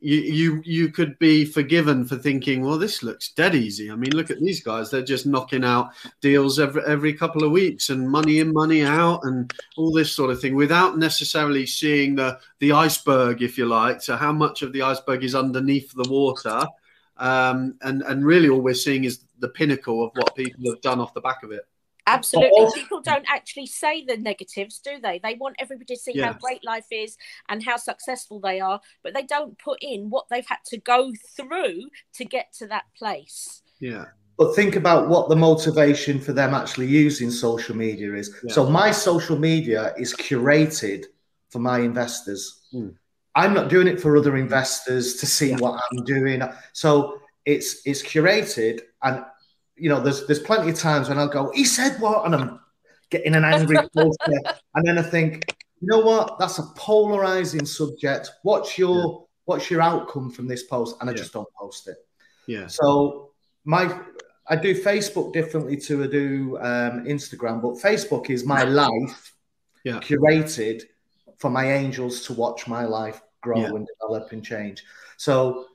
you 0.00 0.18
you 0.20 0.62
you 0.64 0.88
could 0.90 1.18
be 1.18 1.44
forgiven 1.44 2.04
for 2.04 2.16
thinking, 2.16 2.62
well, 2.62 2.78
this 2.78 3.02
looks 3.02 3.32
dead 3.32 3.54
easy. 3.54 3.90
I 3.90 3.96
mean, 3.96 4.12
look 4.12 4.30
at 4.30 4.40
these 4.40 4.62
guys; 4.62 4.90
they're 4.90 5.02
just 5.02 5.26
knocking 5.26 5.64
out 5.64 5.90
deals 6.20 6.58
every 6.58 6.82
every 6.86 7.12
couple 7.12 7.44
of 7.44 7.50
weeks, 7.50 7.90
and 7.90 8.08
money 8.08 8.40
in, 8.40 8.52
money 8.52 8.82
out, 8.82 9.20
and 9.24 9.52
all 9.76 9.92
this 9.92 10.12
sort 10.12 10.30
of 10.30 10.40
thing, 10.40 10.54
without 10.54 10.98
necessarily 10.98 11.66
seeing 11.66 12.14
the 12.14 12.38
the 12.58 12.72
iceberg, 12.72 13.42
if 13.42 13.58
you 13.58 13.66
like. 13.66 14.00
So, 14.02 14.16
how 14.16 14.32
much 14.32 14.62
of 14.62 14.72
the 14.72 14.82
iceberg 14.82 15.22
is 15.22 15.34
underneath 15.34 15.92
the 15.92 16.08
water? 16.10 16.66
Um, 17.16 17.76
and 17.82 18.02
and 18.02 18.24
really, 18.24 18.48
all 18.48 18.60
we're 18.60 18.74
seeing 18.74 19.04
is 19.04 19.20
the 19.38 19.48
pinnacle 19.48 20.04
of 20.04 20.12
what 20.14 20.34
people 20.34 20.70
have 20.70 20.80
done 20.80 21.00
off 21.00 21.14
the 21.14 21.20
back 21.20 21.42
of 21.42 21.52
it. 21.52 21.66
Absolutely. 22.06 22.66
People 22.74 23.00
don't 23.00 23.24
actually 23.28 23.66
say 23.66 24.04
the 24.04 24.16
negatives, 24.16 24.78
do 24.78 24.98
they? 25.00 25.20
They 25.22 25.34
want 25.34 25.56
everybody 25.58 25.94
to 25.94 26.00
see 26.00 26.12
yeah. 26.14 26.26
how 26.26 26.32
great 26.34 26.64
life 26.64 26.86
is 26.90 27.16
and 27.48 27.62
how 27.62 27.76
successful 27.76 28.40
they 28.40 28.60
are, 28.60 28.80
but 29.02 29.14
they 29.14 29.22
don't 29.22 29.58
put 29.58 29.78
in 29.80 30.10
what 30.10 30.26
they've 30.30 30.46
had 30.46 30.58
to 30.66 30.78
go 30.78 31.12
through 31.36 31.90
to 32.14 32.24
get 32.24 32.52
to 32.54 32.66
that 32.68 32.84
place. 32.96 33.62
Yeah. 33.80 34.06
But 34.38 34.54
think 34.54 34.76
about 34.76 35.08
what 35.08 35.28
the 35.28 35.36
motivation 35.36 36.20
for 36.20 36.32
them 36.32 36.54
actually 36.54 36.86
using 36.86 37.30
social 37.30 37.76
media 37.76 38.14
is. 38.14 38.34
Yeah. 38.42 38.54
So 38.54 38.68
my 38.68 38.90
social 38.90 39.38
media 39.38 39.92
is 39.98 40.14
curated 40.14 41.04
for 41.50 41.58
my 41.58 41.80
investors. 41.80 42.62
Mm. 42.72 42.94
I'm 43.34 43.54
not 43.54 43.68
doing 43.68 43.86
it 43.86 44.00
for 44.00 44.16
other 44.16 44.36
investors 44.36 45.16
to 45.16 45.26
see 45.26 45.50
yeah. 45.50 45.58
what 45.58 45.80
I'm 45.92 46.04
doing. 46.04 46.42
So 46.72 47.20
it's 47.44 47.82
it's 47.84 48.02
curated 48.02 48.80
and 49.02 49.24
you 49.80 49.88
know, 49.88 50.00
there's 50.00 50.26
there's 50.26 50.40
plenty 50.40 50.70
of 50.70 50.78
times 50.78 51.08
when 51.08 51.18
I'll 51.18 51.28
go, 51.28 51.50
he 51.54 51.64
said 51.64 52.00
what, 52.00 52.26
and 52.26 52.34
I'm 52.34 52.60
getting 53.10 53.34
an 53.34 53.44
angry 53.44 53.76
poster, 53.96 54.40
and 54.74 54.86
then 54.86 54.98
I 54.98 55.02
think, 55.02 55.44
you 55.80 55.88
know 55.88 56.00
what, 56.00 56.38
that's 56.38 56.58
a 56.58 56.64
polarizing 56.76 57.66
subject. 57.66 58.30
What's 58.42 58.78
your 58.78 58.96
yeah. 58.96 59.26
what's 59.46 59.70
your 59.70 59.80
outcome 59.80 60.30
from 60.30 60.46
this 60.46 60.64
post? 60.64 60.96
And 61.00 61.08
I 61.08 61.12
yeah. 61.12 61.18
just 61.18 61.32
don't 61.32 61.48
post 61.58 61.88
it. 61.88 61.96
Yeah. 62.46 62.66
So 62.66 63.30
my 63.64 63.98
I 64.48 64.56
do 64.56 64.74
Facebook 64.74 65.32
differently 65.32 65.76
to 65.78 66.04
I 66.04 66.06
do 66.08 66.58
um, 66.58 67.04
Instagram, 67.04 67.62
but 67.62 67.74
Facebook 67.74 68.30
is 68.30 68.44
my 68.44 68.64
life 68.64 69.34
yeah. 69.84 70.00
curated 70.00 70.82
for 71.38 71.50
my 71.50 71.72
angels 71.72 72.26
to 72.26 72.32
watch 72.34 72.66
my 72.66 72.84
life 72.84 73.20
grow 73.40 73.60
yeah. 73.60 73.68
and 73.68 73.86
develop 73.86 74.32
and 74.32 74.44
change. 74.44 74.84
So 75.16 75.66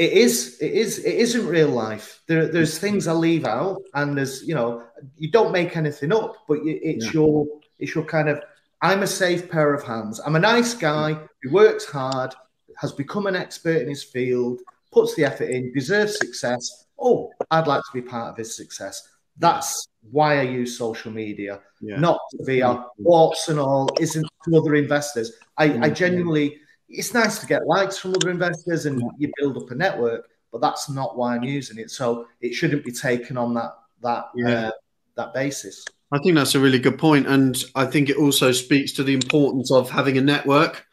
it 0.00 0.12
is 0.14 0.56
it 0.62 0.72
is 0.72 0.98
it 1.00 1.14
isn't 1.14 1.46
real 1.46 1.68
life. 1.68 2.22
There, 2.26 2.48
there's 2.48 2.78
things 2.78 3.06
i 3.06 3.12
leave 3.12 3.44
out 3.44 3.82
and 3.92 4.16
there's 4.16 4.42
you 4.48 4.54
know 4.54 4.82
you 5.18 5.30
don't 5.30 5.52
make 5.52 5.76
anything 5.76 6.10
up 6.10 6.36
but 6.48 6.60
it's 6.64 7.06
yeah. 7.06 7.12
your 7.12 7.46
it's 7.78 7.94
your 7.94 8.04
kind 8.04 8.30
of 8.30 8.42
i'm 8.80 9.02
a 9.02 9.06
safe 9.06 9.50
pair 9.50 9.74
of 9.74 9.84
hands. 9.84 10.18
I'm 10.24 10.36
a 10.36 10.46
nice 10.54 10.72
guy 10.72 11.18
who 11.42 11.52
works 11.52 11.84
hard 11.84 12.34
has 12.78 12.92
become 12.92 13.26
an 13.26 13.36
expert 13.36 13.82
in 13.82 13.88
his 13.90 14.02
field 14.02 14.60
puts 14.90 15.14
the 15.16 15.24
effort 15.26 15.50
in 15.50 15.70
deserves 15.74 16.16
success. 16.16 16.86
Oh 16.98 17.30
i'd 17.50 17.66
like 17.66 17.82
to 17.82 17.92
be 17.92 18.00
part 18.00 18.30
of 18.30 18.38
his 18.38 18.56
success. 18.56 19.06
That's 19.36 19.86
why 20.10 20.38
i 20.38 20.42
use 20.42 20.78
social 20.78 21.12
media. 21.12 21.60
Yeah. 21.82 22.00
not 22.00 22.20
via 22.40 22.86
warts 22.96 23.48
and 23.48 23.60
all 23.60 23.90
isn't 24.00 24.26
to 24.44 24.56
other 24.56 24.76
investors. 24.76 25.32
I, 25.58 25.78
I 25.84 25.90
genuinely 25.90 26.58
it's 26.90 27.14
nice 27.14 27.38
to 27.38 27.46
get 27.46 27.66
likes 27.66 27.96
from 27.96 28.14
other 28.14 28.30
investors 28.30 28.86
and 28.86 29.02
you 29.18 29.30
build 29.38 29.56
up 29.56 29.70
a 29.70 29.74
network, 29.74 30.28
but 30.52 30.60
that's 30.60 30.90
not 30.90 31.16
why 31.16 31.36
I'm 31.36 31.44
using 31.44 31.78
it. 31.78 31.90
So 31.90 32.26
it 32.40 32.52
shouldn't 32.52 32.84
be 32.84 32.92
taken 32.92 33.36
on 33.36 33.54
that 33.54 33.72
that 34.02 34.30
yeah. 34.34 34.48
uh, 34.48 34.70
that 35.16 35.32
basis. 35.32 35.84
I 36.12 36.18
think 36.18 36.34
that's 36.34 36.56
a 36.56 36.60
really 36.60 36.80
good 36.80 36.98
point, 36.98 37.28
and 37.28 37.62
I 37.76 37.86
think 37.86 38.10
it 38.10 38.16
also 38.16 38.50
speaks 38.50 38.92
to 38.92 39.04
the 39.04 39.14
importance 39.14 39.70
of 39.70 39.88
having 39.88 40.18
a 40.18 40.20
network, 40.20 40.84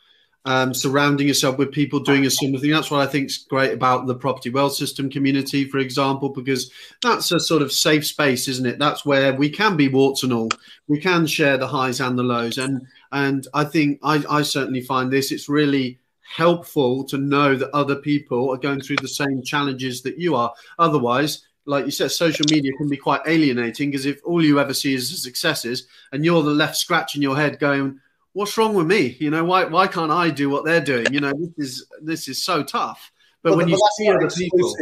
um, 0.46 0.76
surrounding 0.76 1.28
yourself 1.28 1.58
with 1.58 1.72
people 1.72 2.00
doing 2.00 2.28
a 2.28 2.30
similar 2.30 2.60
thing. 2.60 2.70
That's 2.70 2.92
what 2.92 3.02
I 3.02 3.10
think 3.10 3.30
is 3.30 3.40
great 3.50 3.74
about 3.74 4.06
the 4.06 4.14
property 4.14 4.52
wealth 4.52 4.76
system 4.76 5.10
community, 5.10 5.68
for 5.68 5.80
example, 5.80 6.30
because 6.30 6.72
that's 7.02 7.32
a 7.32 7.40
sort 7.40 7.64
of 7.64 7.72
safe 7.72 8.06
space, 8.06 8.48
isn't 8.48 8.68
it? 8.68 8.78
That's 8.78 9.06
where 9.06 9.34
we 9.34 9.50
can 9.50 9.76
be 9.76 9.88
warts 9.88 10.22
and 10.22 10.32
all. 10.32 10.50
We 10.88 11.00
can 11.00 11.26
share 11.26 11.58
the 11.58 11.68
highs 11.68 12.00
and 12.00 12.18
the 12.18 12.24
lows, 12.24 12.60
and 12.60 12.86
and 13.12 13.48
I 13.54 13.64
think 13.64 14.00
I, 14.04 14.24
I 14.30 14.42
certainly 14.42 14.82
find 14.82 15.12
this, 15.12 15.32
it's 15.32 15.50
really 15.50 16.00
helpful 16.36 17.04
to 17.06 17.18
know 17.18 17.56
that 17.56 17.70
other 17.72 17.96
people 17.96 18.50
are 18.52 18.58
going 18.58 18.82
through 18.82 18.98
the 18.98 19.08
same 19.08 19.42
challenges 19.42 20.02
that 20.02 20.18
you 20.18 20.36
are. 20.36 20.54
Otherwise, 20.78 21.46
like 21.66 21.86
you 21.86 21.92
said, 21.92 22.12
social 22.12 22.46
media 22.50 22.72
can 22.78 22.90
be 22.90 22.98
quite 22.98 23.22
alienating 23.26 23.92
because 23.92 24.06
if 24.06 24.20
all 24.24 24.44
you 24.44 24.60
ever 24.60 24.74
see 24.74 24.94
is 24.94 25.22
successes 25.22 25.88
and 26.12 26.24
you're 26.24 26.44
the 26.44 26.50
left 26.50 26.78
scratching 26.78 27.22
your 27.22 27.36
head 27.36 27.60
going, 27.60 28.00
what's 28.34 28.58
wrong 28.58 28.74
with 28.74 28.88
me? 28.88 29.18
You 29.20 29.30
know, 29.30 29.44
why, 29.44 29.66
why 29.66 29.88
can't 29.88 30.12
I 30.12 30.30
do 30.30 30.50
what 30.50 30.64
they're 30.66 30.82
doing? 30.82 31.14
You 31.14 31.22
know, 31.22 31.34
this 31.34 31.54
is, 31.58 31.88
this 32.02 32.28
is 32.28 32.44
so 32.44 32.64
tough. 32.64 33.12
But, 33.42 33.52
but 33.52 33.58
when 33.58 33.68
you 33.70 33.80
see 33.98 34.10
other 34.10 34.30
people, 34.30 34.76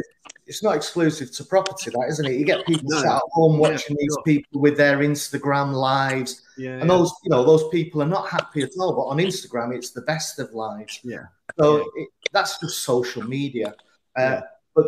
it's 0.48 0.62
not 0.62 0.75
exclusive 0.75 1.32
to 1.32 1.44
property, 1.44 1.90
that 1.92 2.08
isn't 2.10 2.25
it? 2.25 2.34
You 2.34 2.46
get 2.46 2.66
people 2.66 2.90
no. 2.90 3.02
sat 3.02 3.16
at 3.16 3.22
home 3.32 3.58
watching 3.58 3.96
yeah, 3.98 4.02
these 4.02 4.18
people 4.24 4.62
with 4.62 4.78
their 4.78 5.00
Instagram 5.00 5.74
lives, 5.74 6.44
yeah, 6.58 6.72
and 6.72 6.82
yeah. 6.82 6.88
those 6.88 7.12
you 7.24 7.30
know 7.30 7.44
those 7.44 7.68
people 7.70 8.02
are 8.02 8.08
not 8.08 8.30
happy 8.30 8.62
at 8.62 8.70
all. 8.80 8.94
But 8.94 9.04
on 9.04 9.18
Instagram, 9.18 9.75
it's 9.75 9.92
the 9.92 10.02
best 10.02 10.40
of 10.40 10.54
lives. 10.54 11.00
Yeah. 11.04 11.25
So 11.58 11.90
it, 11.96 12.10
that's 12.32 12.60
just 12.60 12.84
social 12.84 13.24
media. 13.24 13.74
Uh, 14.16 14.42
but 14.75 14.86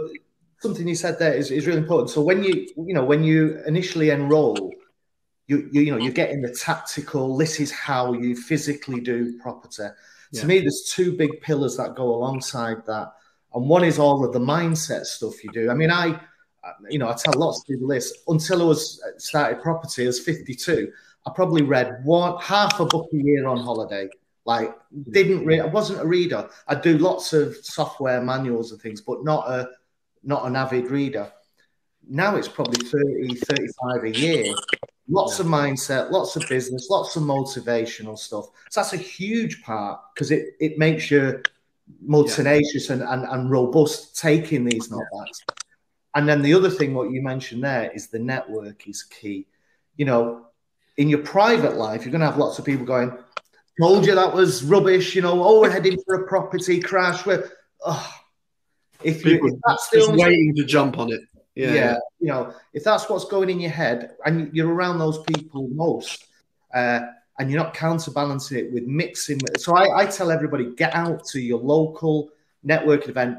something 0.60 0.88
you 0.88 0.96
said 0.96 1.20
there 1.20 1.34
is, 1.34 1.52
is 1.52 1.68
really 1.68 1.80
important. 1.80 2.12
So 2.12 2.22
when 2.22 2.44
you 2.44 2.68
you 2.78 2.94
know 2.94 3.04
when 3.04 3.24
you 3.24 3.62
initially 3.66 4.12
enroll, 4.12 4.72
you, 5.48 5.70
you 5.72 5.82
you 5.82 5.92
know 5.92 5.98
you're 5.98 6.14
getting 6.14 6.42
the 6.42 6.54
tactical. 6.54 7.36
This 7.36 7.60
is 7.60 7.72
how 7.72 8.14
you 8.14 8.36
physically 8.36 9.00
do 9.00 9.40
property. 9.40 9.88
To 10.34 10.46
me, 10.46 10.60
there's 10.60 10.92
two 10.94 11.16
big 11.16 11.42
pillars 11.42 11.78
that 11.78 11.96
go 11.96 12.14
alongside 12.14 12.86
that 12.86 13.14
and 13.58 13.68
one 13.68 13.84
is 13.84 13.98
all 13.98 14.24
of 14.24 14.34
the 14.34 14.40
mindset 14.40 15.06
stuff 15.06 15.44
you 15.44 15.52
do. 15.52 15.72
I 15.72 15.74
mean, 15.74 15.90
I, 15.90 16.20
you 16.90 17.00
know, 17.00 17.10
I 17.10 17.14
tell 17.14 17.34
lots 17.36 17.62
of 17.62 17.66
people 17.66 17.88
this. 17.88 18.14
Until 18.28 18.62
I 18.62 18.66
was 18.66 19.02
uh, 19.04 19.18
started 19.18 19.64
property, 19.64 20.04
I 20.04 20.08
was 20.08 20.20
52. 20.20 20.92
I 21.26 21.32
probably 21.34 21.64
read 21.64 22.02
one 22.04 22.40
half 22.40 22.80
a 22.80 22.86
book 22.86 23.10
a 23.14 23.18
year 23.18 23.48
on 23.48 23.58
holiday. 23.58 24.10
Like, 24.46 24.76
didn't 25.10 25.44
read. 25.44 25.62
I 25.62 25.66
wasn't 25.66 26.02
a 26.02 26.06
reader. 26.06 26.48
I 26.68 26.76
do 26.76 27.00
lots 27.00 27.34
of 27.34 27.56
software 27.58 28.22
manuals 28.22 28.72
and 28.72 28.80
things, 28.80 29.02
but 29.02 29.24
not 29.24 29.50
a 29.50 29.70
not 30.24 30.46
an 30.46 30.56
avid 30.56 30.92
reader. 30.92 31.32
Now 32.08 32.36
it's 32.36 32.48
probably 32.48 32.86
30, 32.86 33.36
35 33.36 34.04
a 34.04 34.12
year. 34.12 34.54
Lots 35.10 35.40
of 35.40 35.48
mindset, 35.48 36.12
lots 36.12 36.36
of 36.36 36.48
business, 36.48 36.90
lots 36.90 37.16
of 37.16 37.24
motivational 37.24 38.18
stuff. 38.18 38.46
So 38.70 38.82
that's 38.82 38.94
a 38.94 38.98
huge 38.98 39.64
part 39.64 40.00
because 40.14 40.32
it, 40.32 40.56
it 40.60 40.78
makes 40.78 41.10
you 41.10 41.42
more 42.06 42.26
yeah. 42.28 42.36
tenacious 42.36 42.90
and, 42.90 43.02
and, 43.02 43.26
and 43.26 43.50
robust 43.50 44.18
taking 44.18 44.66
these 44.66 44.90
knockbacks. 44.90 45.42
And 46.16 46.28
then 46.28 46.42
the 46.42 46.54
other 46.54 46.70
thing, 46.70 46.94
what 46.94 47.12
you 47.12 47.22
mentioned 47.22 47.64
there, 47.64 47.92
is 47.92 48.08
the 48.08 48.20
network 48.20 48.88
is 48.88 49.04
key. 49.04 49.48
You 49.98 50.06
know, 50.06 50.48
in 50.98 51.10
your 51.10 51.20
private 51.20 51.76
life, 51.76 52.04
you're 52.04 52.12
going 52.12 52.22
to 52.22 52.28
have 52.28 52.38
lots 52.38 52.60
of 52.60 52.66
people 52.66 52.86
going, 52.86 53.16
"Told 53.80 54.06
you 54.06 54.16
that 54.16 54.34
was 54.34 54.64
rubbish." 54.64 55.16
You 55.16 55.22
know, 55.22 55.44
oh, 55.44 55.62
we're 55.62 55.70
heading 55.70 55.98
for 56.06 56.16
a 56.16 56.28
property 56.28 56.80
crash. 56.80 57.26
We're, 57.26 57.50
oh. 57.86 58.14
if 59.04 59.24
you 59.26 59.40
if 59.46 59.54
that's 59.66 59.90
the 59.90 60.06
only 60.06 60.24
waiting 60.24 60.56
to 60.56 60.66
jump 60.66 60.98
on 60.98 61.12
it. 61.12 61.22
Yeah, 61.54 61.74
yeah, 61.74 61.98
you 62.20 62.28
know, 62.28 62.54
if 62.74 62.84
that's 62.84 63.10
what's 63.10 63.26
going 63.26 63.50
in 63.50 63.60
your 63.60 63.72
head, 63.72 64.12
and 64.26 64.56
you're 64.56 64.72
around 64.72 65.00
those 65.00 65.24
people 65.24 65.68
most, 65.70 66.26
uh, 66.74 67.02
and 67.40 67.50
you're 67.50 67.62
not 67.62 67.74
counterbalancing 67.74 68.58
it 68.58 68.72
with 68.72 68.86
mixing. 68.86 69.40
So 69.58 69.76
I, 69.76 70.04
I 70.04 70.06
tell 70.06 70.32
everybody 70.32 70.74
get 70.76 70.96
out 70.96 71.26
to 71.28 71.40
your 71.40 71.60
local 71.60 72.30
networking 72.66 73.10
event, 73.10 73.38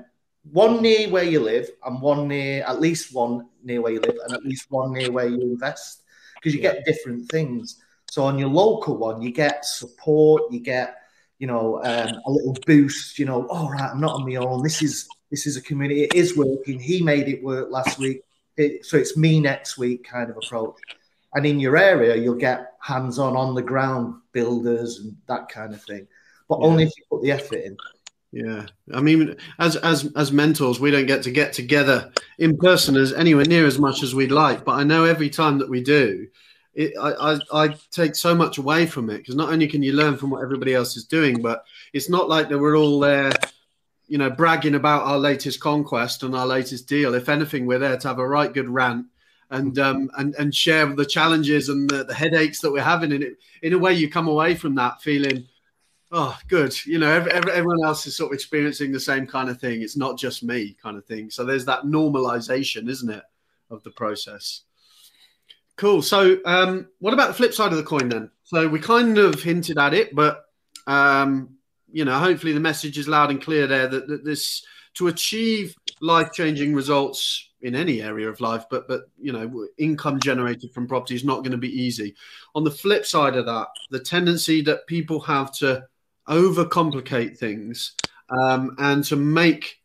one 0.50 0.80
near 0.82 1.08
where 1.10 1.24
you 1.24 1.40
live, 1.40 1.68
and 1.84 2.00
one 2.00 2.28
near 2.28 2.64
at 2.64 2.80
least 2.80 3.14
one 3.14 3.48
near 3.62 3.80
where 3.80 3.92
you 3.92 4.00
live, 4.00 4.16
and 4.24 4.32
at 4.34 4.44
least 4.44 4.66
one 4.70 4.92
near 4.92 5.10
where 5.10 5.28
you 5.28 5.40
invest, 5.40 6.02
because 6.34 6.54
you 6.54 6.60
yeah. 6.60 6.74
get 6.74 6.84
different 6.84 7.30
things. 7.30 7.82
So 8.10 8.24
on 8.24 8.38
your 8.38 8.48
local 8.48 8.96
one, 8.96 9.20
you 9.20 9.32
get 9.32 9.64
support, 9.64 10.44
you 10.50 10.60
get 10.60 10.96
you 11.38 11.46
know, 11.46 11.76
um, 11.84 12.20
a 12.26 12.30
little 12.30 12.56
boost. 12.66 13.18
You 13.18 13.24
know, 13.24 13.46
all 13.46 13.70
right, 13.70 13.90
I'm 13.90 14.00
not 14.00 14.14
on 14.14 14.28
my 14.28 14.36
own. 14.36 14.62
This 14.62 14.82
is 14.82 15.08
this 15.30 15.46
is 15.46 15.56
a 15.56 15.62
community. 15.62 16.04
It 16.04 16.14
is 16.14 16.36
working. 16.36 16.80
He 16.80 17.02
made 17.02 17.28
it 17.28 17.42
work 17.42 17.70
last 17.70 17.98
week, 17.98 18.22
it, 18.58 18.84
so 18.84 18.96
it's 18.96 19.16
me 19.16 19.40
next 19.40 19.78
week 19.78 20.04
kind 20.04 20.30
of 20.30 20.36
approach. 20.36 20.76
And 21.34 21.44
in 21.44 21.60
your 21.60 21.76
area, 21.76 22.16
you'll 22.16 22.34
get 22.36 22.72
hands-on, 22.80 23.36
on 23.36 23.54
the 23.54 23.62
ground 23.62 24.14
builders 24.32 24.98
and 24.98 25.16
that 25.26 25.48
kind 25.48 25.74
of 25.74 25.82
thing, 25.82 26.06
but 26.48 26.58
yeah. 26.60 26.66
only 26.66 26.84
if 26.84 26.92
you 26.96 27.04
put 27.10 27.22
the 27.22 27.32
effort 27.32 27.62
in. 27.64 27.76
Yeah, 28.30 28.66
I 28.92 29.00
mean, 29.00 29.36
as 29.58 29.76
as 29.76 30.10
as 30.14 30.32
mentors, 30.32 30.78
we 30.78 30.90
don't 30.90 31.06
get 31.06 31.22
to 31.22 31.30
get 31.30 31.54
together 31.54 32.12
in 32.38 32.58
person 32.58 32.94
as 32.96 33.14
anywhere 33.14 33.46
near 33.46 33.66
as 33.66 33.78
much 33.78 34.02
as 34.02 34.14
we'd 34.14 34.30
like. 34.30 34.66
But 34.66 34.72
I 34.72 34.84
know 34.84 35.04
every 35.04 35.30
time 35.30 35.58
that 35.58 35.70
we 35.70 35.82
do, 35.82 36.26
it, 36.74 36.92
I, 37.00 37.12
I, 37.32 37.64
I 37.64 37.76
take 37.90 38.14
so 38.14 38.34
much 38.34 38.58
away 38.58 38.84
from 38.86 39.08
it 39.08 39.18
because 39.18 39.34
not 39.34 39.50
only 39.50 39.66
can 39.66 39.82
you 39.82 39.94
learn 39.94 40.18
from 40.18 40.30
what 40.30 40.42
everybody 40.42 40.74
else 40.74 40.96
is 40.96 41.04
doing, 41.04 41.40
but 41.40 41.64
it's 41.94 42.10
not 42.10 42.28
like 42.28 42.50
that 42.50 42.58
we're 42.58 42.76
all 42.76 43.00
there, 43.00 43.32
you 44.08 44.18
know, 44.18 44.30
bragging 44.30 44.74
about 44.74 45.04
our 45.04 45.18
latest 45.18 45.60
conquest 45.60 46.22
and 46.22 46.36
our 46.36 46.46
latest 46.46 46.86
deal. 46.86 47.14
If 47.14 47.30
anything, 47.30 47.64
we're 47.64 47.78
there 47.78 47.96
to 47.96 48.08
have 48.08 48.18
a 48.18 48.28
right 48.28 48.52
good 48.52 48.68
rant 48.68 49.06
and 49.50 49.78
um, 49.78 50.10
and 50.18 50.34
and 50.36 50.54
share 50.54 50.86
the 50.86 51.06
challenges 51.06 51.68
and 51.68 51.88
the, 51.88 52.04
the 52.04 52.14
headaches 52.14 52.60
that 52.60 52.72
we're 52.72 52.82
having. 52.82 53.12
And 53.12 53.24
it, 53.24 53.38
in 53.62 53.72
a 53.72 53.78
way, 53.78 53.94
you 53.94 54.10
come 54.10 54.28
away 54.28 54.54
from 54.54 54.74
that 54.76 55.02
feeling 55.02 55.46
oh, 56.12 56.38
good. 56.48 56.74
You 56.86 56.98
know, 56.98 57.10
every, 57.10 57.32
everyone 57.32 57.84
else 57.84 58.06
is 58.06 58.16
sort 58.16 58.32
of 58.32 58.34
experiencing 58.34 58.92
the 58.92 59.00
same 59.00 59.26
kind 59.26 59.48
of 59.48 59.60
thing. 59.60 59.82
It's 59.82 59.96
not 59.96 60.18
just 60.18 60.42
me, 60.42 60.76
kind 60.82 60.96
of 60.96 61.04
thing. 61.04 61.30
So 61.30 61.44
there's 61.44 61.64
that 61.66 61.82
normalization, 61.82 62.88
isn't 62.88 63.10
it, 63.10 63.22
of 63.70 63.82
the 63.82 63.90
process? 63.90 64.62
Cool. 65.76 66.02
So, 66.02 66.38
um, 66.44 66.88
what 66.98 67.14
about 67.14 67.28
the 67.28 67.34
flip 67.34 67.54
side 67.54 67.72
of 67.72 67.78
the 67.78 67.84
coin 67.84 68.08
then? 68.08 68.30
So 68.44 68.66
we 68.66 68.80
kind 68.80 69.18
of 69.18 69.42
hinted 69.42 69.78
at 69.78 69.94
it, 69.94 70.14
but 70.14 70.44
um, 70.86 71.56
you 71.92 72.04
know, 72.04 72.18
hopefully 72.18 72.52
the 72.52 72.60
message 72.60 72.98
is 72.98 73.08
loud 73.08 73.30
and 73.30 73.40
clear 73.40 73.66
there 73.66 73.86
that, 73.86 74.08
that 74.08 74.24
this 74.24 74.64
to 74.94 75.06
achieve 75.06 75.76
life-changing 76.00 76.74
results 76.74 77.48
in 77.60 77.74
any 77.74 78.00
area 78.00 78.28
of 78.28 78.40
life, 78.40 78.64
but 78.70 78.86
but 78.86 79.02
you 79.20 79.32
know, 79.32 79.66
income 79.78 80.20
generated 80.20 80.72
from 80.72 80.86
property 80.86 81.14
is 81.14 81.24
not 81.24 81.38
going 81.38 81.52
to 81.52 81.58
be 81.58 81.82
easy. 81.82 82.14
On 82.54 82.64
the 82.64 82.70
flip 82.70 83.04
side 83.04 83.36
of 83.36 83.46
that, 83.46 83.68
the 83.90 84.00
tendency 84.00 84.60
that 84.62 84.86
people 84.86 85.20
have 85.20 85.52
to 85.54 85.84
overcomplicate 86.28 87.36
things 87.36 87.94
um, 88.30 88.76
and 88.78 89.04
to 89.04 89.16
make 89.16 89.80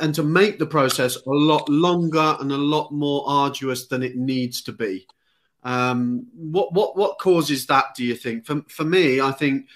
and 0.00 0.14
to 0.14 0.22
make 0.22 0.58
the 0.58 0.66
process 0.66 1.16
a 1.16 1.30
lot 1.30 1.68
longer 1.68 2.36
and 2.40 2.52
a 2.52 2.56
lot 2.56 2.92
more 2.92 3.24
arduous 3.26 3.86
than 3.86 4.02
it 4.02 4.16
needs 4.16 4.62
to 4.62 4.72
be. 4.72 5.06
Um, 5.62 6.26
what 6.34 6.72
what 6.72 6.96
what 6.96 7.18
causes 7.18 7.66
that? 7.66 7.94
Do 7.96 8.04
you 8.04 8.14
think? 8.14 8.46
For 8.46 8.62
for 8.68 8.84
me, 8.84 9.20
I 9.20 9.32
think 9.32 9.66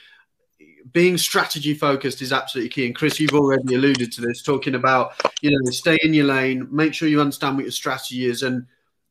being 0.93 1.17
strategy 1.19 1.75
focused 1.75 2.23
is 2.23 2.33
absolutely 2.33 2.71
key. 2.71 2.87
And 2.87 2.95
Chris, 2.95 3.21
you've 3.21 3.35
already 3.35 3.75
alluded 3.75 4.13
to 4.13 4.21
this, 4.21 4.43
talking 4.43 4.75
about 4.75 5.13
you 5.43 5.51
know 5.51 5.71
stay 5.71 5.99
in 6.03 6.15
your 6.15 6.27
lane, 6.27 6.69
make 6.71 6.95
sure 6.95 7.09
you 7.09 7.21
understand 7.21 7.57
what 7.57 7.65
your 7.65 7.73
strategy 7.73 8.27
is, 8.27 8.43
and 8.43 8.67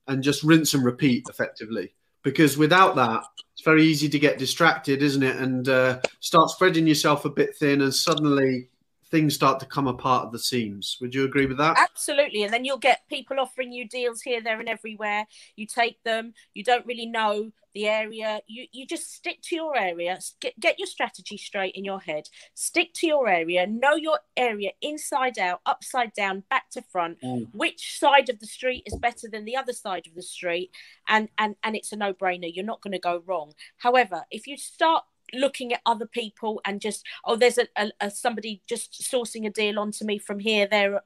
and 0.08 0.24
just 0.24 0.44
rinse 0.44 0.74
and 0.74 0.84
repeat 0.84 1.26
effectively. 1.30 1.94
Because 2.24 2.58
without 2.58 2.96
that, 2.96 3.24
it's 3.54 3.64
very 3.64 3.84
easy 3.84 4.10
to 4.10 4.20
get 4.20 4.38
distracted, 4.38 5.02
isn't 5.02 5.24
it? 5.24 5.38
And 5.38 5.70
uh, 5.70 6.00
start 6.20 6.50
spreading 6.50 6.88
yourself 6.88 7.26
a 7.26 7.30
bit 7.30 7.56
thin, 7.56 7.82
and 7.82 7.94
suddenly 7.94 8.70
things 9.12 9.34
start 9.34 9.60
to 9.60 9.66
come 9.66 9.88
apart 9.88 10.28
at 10.28 10.32
the 10.32 10.40
seams. 10.40 10.98
Would 11.02 11.16
you 11.16 11.26
agree 11.26 11.46
with 11.46 11.58
that? 11.58 11.78
Absolutely. 11.78 12.44
And 12.44 12.54
then 12.54 12.66
you'll 12.66 12.78
get 12.78 13.08
people 13.10 13.40
offering 13.40 13.72
you 13.72 13.88
deals 13.88 14.22
here, 14.22 14.42
there, 14.42 14.60
and 14.60 14.70
everywhere. 14.70 15.26
You 15.56 15.66
take 15.66 16.02
them. 16.04 16.34
You 16.54 16.64
don't 16.64 16.86
really 16.86 17.06
know 17.06 17.52
the 17.74 17.88
area. 17.88 18.40
You 18.48 18.66
you 18.72 18.86
just 18.86 19.14
stick 19.14 19.40
to 19.44 19.56
your 19.56 19.78
area. 19.78 20.20
Get 20.40 20.60
get 20.60 20.80
your 20.80 20.88
strategy 20.88 21.38
straight 21.38 21.76
in 21.76 21.86
your 21.86 22.00
head. 22.00 22.28
Stick 22.54 22.94
to 22.96 23.08
your 23.08 23.28
area. 23.28 23.68
Know 23.68 23.96
your 23.96 24.20
area 24.36 24.72
inside 24.82 25.38
out, 25.38 25.62
upside 25.66 26.14
down, 26.14 26.44
back 26.50 26.70
to 26.72 26.82
front. 26.82 27.22
Mm. 27.22 27.48
Which 27.54 28.00
side 28.00 28.30
of 28.30 28.40
the 28.40 28.48
street 28.48 28.84
is 28.86 28.96
better 28.96 29.28
than 29.32 29.46
the 29.46 29.56
other 29.56 29.74
side 29.74 30.08
of 30.08 30.16
the 30.16 30.24
street? 30.24 30.72
And 31.08 31.30
and 31.38 31.56
and 31.64 31.76
it's 31.76 31.92
a 31.92 31.96
no 31.96 32.14
brainer. 32.14 32.52
You're 32.54 32.66
not 32.66 32.82
going 32.82 32.94
to 32.94 33.00
go 33.00 33.24
wrong. 33.26 33.54
However, 33.78 34.24
if 34.32 34.48
you 34.48 34.58
start 34.58 35.04
looking 35.34 35.74
at 35.74 35.82
other 35.86 36.06
people 36.06 36.62
and 36.66 36.82
just 36.82 37.06
oh 37.26 37.36
there's 37.36 37.58
a, 37.58 37.68
a, 37.78 37.92
a, 38.02 38.12
somebody 38.12 38.62
just 38.68 39.02
sourcing 39.02 39.46
a 39.46 39.50
deal 39.50 39.80
onto 39.80 40.06
me 40.06 40.18
from 40.18 40.40
here 40.40 40.68
there 40.68 41.02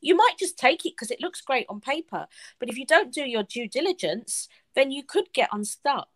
you 0.00 0.16
might 0.16 0.34
just 0.38 0.58
take 0.58 0.84
it 0.84 0.92
because 0.92 1.10
it 1.10 1.20
looks 1.20 1.40
great 1.40 1.66
on 1.68 1.80
paper. 1.80 2.26
But 2.58 2.68
if 2.68 2.78
you 2.78 2.86
don't 2.86 3.12
do 3.12 3.22
your 3.22 3.42
due 3.42 3.68
diligence 3.68 4.48
then 4.74 4.90
you 4.90 5.02
could 5.02 5.32
get 5.32 5.48
unstuck. 5.52 6.08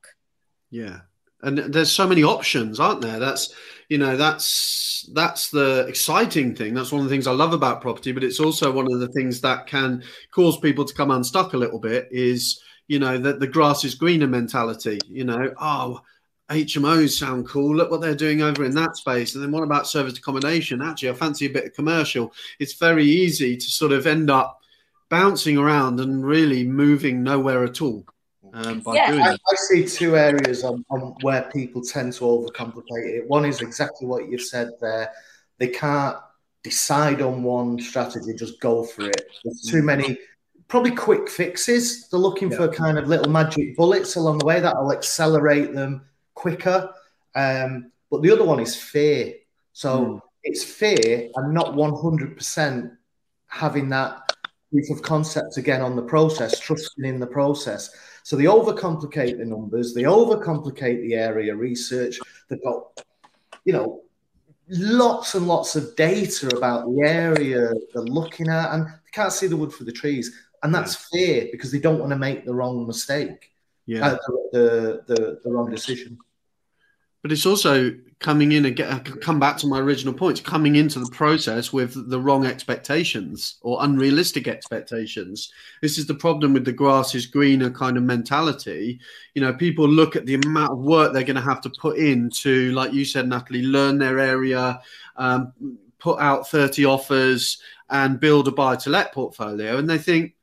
Yeah. 0.71 1.01
And 1.45 1.59
there's 1.59 1.91
so 1.91 2.07
many 2.07 2.23
options 2.23 2.79
aren't 2.79 3.01
there? 3.01 3.19
That's 3.19 3.55
you 3.89 3.99
know 3.99 4.17
that's 4.17 5.09
that's 5.13 5.51
the 5.51 5.87
exciting 5.89 6.55
thing. 6.55 6.75
That's 6.75 6.93
one 6.93 7.03
of 7.03 7.09
the 7.09 7.15
things 7.15 7.27
i 7.27 7.33
love 7.33 7.53
about 7.53 7.81
property 7.81 8.13
but 8.13 8.25
it's 8.25 8.41
also 8.41 8.71
one 8.71 8.93
of 8.93 9.01
the 9.01 9.09
things 9.09 9.41
that 9.41 9.67
can 9.67 10.03
cause 10.33 10.57
people 10.59 10.85
to 10.85 10.95
come 10.95 11.11
unstuck 11.11 11.53
a 11.53 11.59
little 11.59 11.81
bit 11.81 12.09
is 12.11 12.61
you 12.87 12.99
know 12.99 13.19
that 13.19 13.41
the 13.41 13.47
grass 13.47 13.85
is 13.85 13.95
greener 13.95 14.27
mentality 14.27 14.99
you 15.09 15.25
know. 15.25 15.53
Oh 15.61 16.01
HMOs 16.53 17.19
sound 17.19 17.49
cool. 17.49 17.75
Look 17.75 17.91
what 17.91 18.01
they're 18.01 18.15
doing 18.15 18.43
over 18.43 18.65
in 18.65 18.75
that 18.75 18.97
space. 18.97 19.35
And 19.35 19.43
then 19.43 19.51
what 19.51 19.63
about 19.63 19.87
service 19.87 20.19
accommodation? 20.19 20.83
Actually, 20.83 21.11
I 21.11 21.15
fancy 21.15 21.47
a 21.47 21.51
bit 21.51 21.65
of 21.65 21.75
commercial. 21.75 22.33
It's 22.59 22.75
very 22.75 23.05
easy 23.05 23.57
to 23.57 23.65
sort 23.65 23.93
of 23.93 24.07
end 24.07 24.31
up 24.31 24.61
bouncing 25.09 25.59
around 25.59 26.01
and 26.01 26.25
really 26.25 26.65
moving 26.65 27.23
nowhere 27.23 27.65
at 27.65 27.83
all. 27.83 28.05
Um, 28.55 28.83
yeah. 28.93 29.31
I, 29.31 29.33
I, 29.33 29.55
see 29.55 29.87
two 29.87 30.15
areas 30.15 30.63
on, 30.63 30.85
on, 30.91 31.15
where 31.23 31.43
people 31.53 31.81
tend 31.81 32.13
to 32.15 32.25
overcomplicate 32.25 33.17
it. 33.17 33.29
One 33.29 33.47
is 33.47 33.63
exactly 33.63 34.07
what 34.07 34.29
you've 34.29 34.43
said 34.43 34.71
there. 34.81 35.11
They 35.57 35.69
can't 35.69 36.19
decide 36.63 37.23
on 37.23 37.43
one 37.43 37.81
strategy, 37.81 38.35
just 38.35 38.61
go 38.61 38.85
for 38.85 39.09
it. 39.09 39.23
There's 39.43 39.63
too 39.63 39.83
many, 39.83 40.19
probably 40.69 40.91
quick 40.91 41.31
fixes. 41.31 42.09
They're 42.09 42.21
looking 42.21 42.51
yeah. 42.51 42.59
for 42.59 42.69
kind 42.69 42.99
of 42.99 43.09
little 43.09 43.31
magic 43.31 43.75
bullets 43.75 44.17
along 44.17 44.39
the 44.39 44.45
way 44.45 44.61
that'll 44.61 44.93
accelerate 44.93 45.73
them 45.73 46.03
quicker. 46.35 46.93
Um, 47.35 47.93
but 48.11 48.23
the 48.23 48.31
other 48.31 48.45
one 48.45 48.61
is 48.61 48.77
fear. 48.77 49.35
So 49.73 50.05
mm. 50.05 50.21
it's 50.43 50.65
fear 50.65 51.31
and 51.35 51.55
not 51.55 51.75
100% 51.75 52.97
having 53.47 53.89
that 53.91 54.33
proof 54.71 54.91
of 54.91 55.03
concept 55.03 55.57
again 55.57 55.83
on 55.83 55.97
the 55.97 56.03
process, 56.03 56.59
trusting 56.59 57.05
in 57.05 57.21
the 57.21 57.27
process. 57.27 57.91
So 58.23 58.37
they 58.37 58.45
overcomplicate 58.45 59.39
the 59.39 59.45
numbers, 59.45 59.95
they 59.95 60.03
overcomplicate 60.03 61.03
the 61.03 61.15
area 61.15 61.55
research. 61.55 62.19
They've 62.49 62.63
got, 62.63 63.05
you 63.65 63.73
know, 63.73 64.03
lots 64.69 65.35
and 65.35 65.47
lots 65.47 65.77
of 65.77 65.95
data 65.97 66.49
about 66.57 66.87
the 66.87 67.03
area 67.03 67.73
they're 67.93 68.03
looking 68.03 68.49
at, 68.49 68.73
and 68.73 68.87
they 68.87 69.11
can't 69.13 69.33
see 69.33 69.47
the 69.47 69.57
wood 69.57 69.73
for 69.73 69.85
the 69.85 69.93
trees. 69.93 70.35
And 70.63 70.75
that's 70.75 71.09
fear 71.11 71.49
because 71.51 71.73
they 71.73 71.81
don't 71.81 71.99
want 71.99 72.11
to 72.11 72.19
make 72.19 72.45
the 72.45 72.55
wrong 72.55 72.87
mistake 72.87 73.52
yeah. 73.87 74.07
Uh, 74.07 74.19
the, 74.53 75.03
the, 75.07 75.41
the 75.45 75.51
wrong 75.51 75.71
decision. 75.71 76.19
But 77.23 77.31
it's 77.31 77.47
also 77.47 77.93
coming 78.19 78.53
in 78.53 78.65
and 78.65 78.75
get, 78.75 79.21
come 79.21 79.39
back 79.39 79.57
to 79.59 79.69
my 79.69 79.79
original 79.79 80.13
points, 80.13 80.41
coming 80.41 80.75
into 80.75 80.99
the 80.99 81.11
process 81.11 81.73
with 81.73 82.11
the 82.11 82.19
wrong 82.19 82.47
expectations 82.47 83.59
or 83.63 83.79
unrealistic 83.83 84.49
expectations. 84.49 85.53
This 85.83 85.99
is 85.99 86.07
the 86.07 86.15
problem 86.15 86.53
with 86.53 86.65
the 86.65 86.73
grass 86.73 87.15
is 87.15 87.27
greener 87.27 87.71
kind 87.71 87.97
of 87.97 88.03
mentality. 88.03 88.99
You 89.35 89.43
know, 89.43 89.53
people 89.53 89.89
look 89.89 90.17
at 90.17 90.27
the 90.27 90.35
amount 90.35 90.73
of 90.73 90.79
work 90.79 91.13
they're 91.13 91.23
going 91.23 91.37
to 91.37 91.43
have 91.43 91.61
to 91.63 91.71
put 91.81 91.97
in 91.99 92.29
to, 92.41 92.73
like 92.73 92.93
you 92.93 93.05
said, 93.05 93.29
Natalie, 93.29 93.63
learn 93.63 93.99
their 93.99 94.19
area, 94.19 94.81
um, 95.17 95.53
put 96.01 96.19
out 96.19 96.49
30 96.49 96.85
offers 96.87 97.59
and 97.89 98.19
build 98.19 98.49
a 98.49 98.53
buy 98.53 98.75
to 98.77 98.91
let 98.91 99.13
portfolio. 99.13 99.79
And 99.79 99.89
they 99.89 99.99
think, 99.99 100.35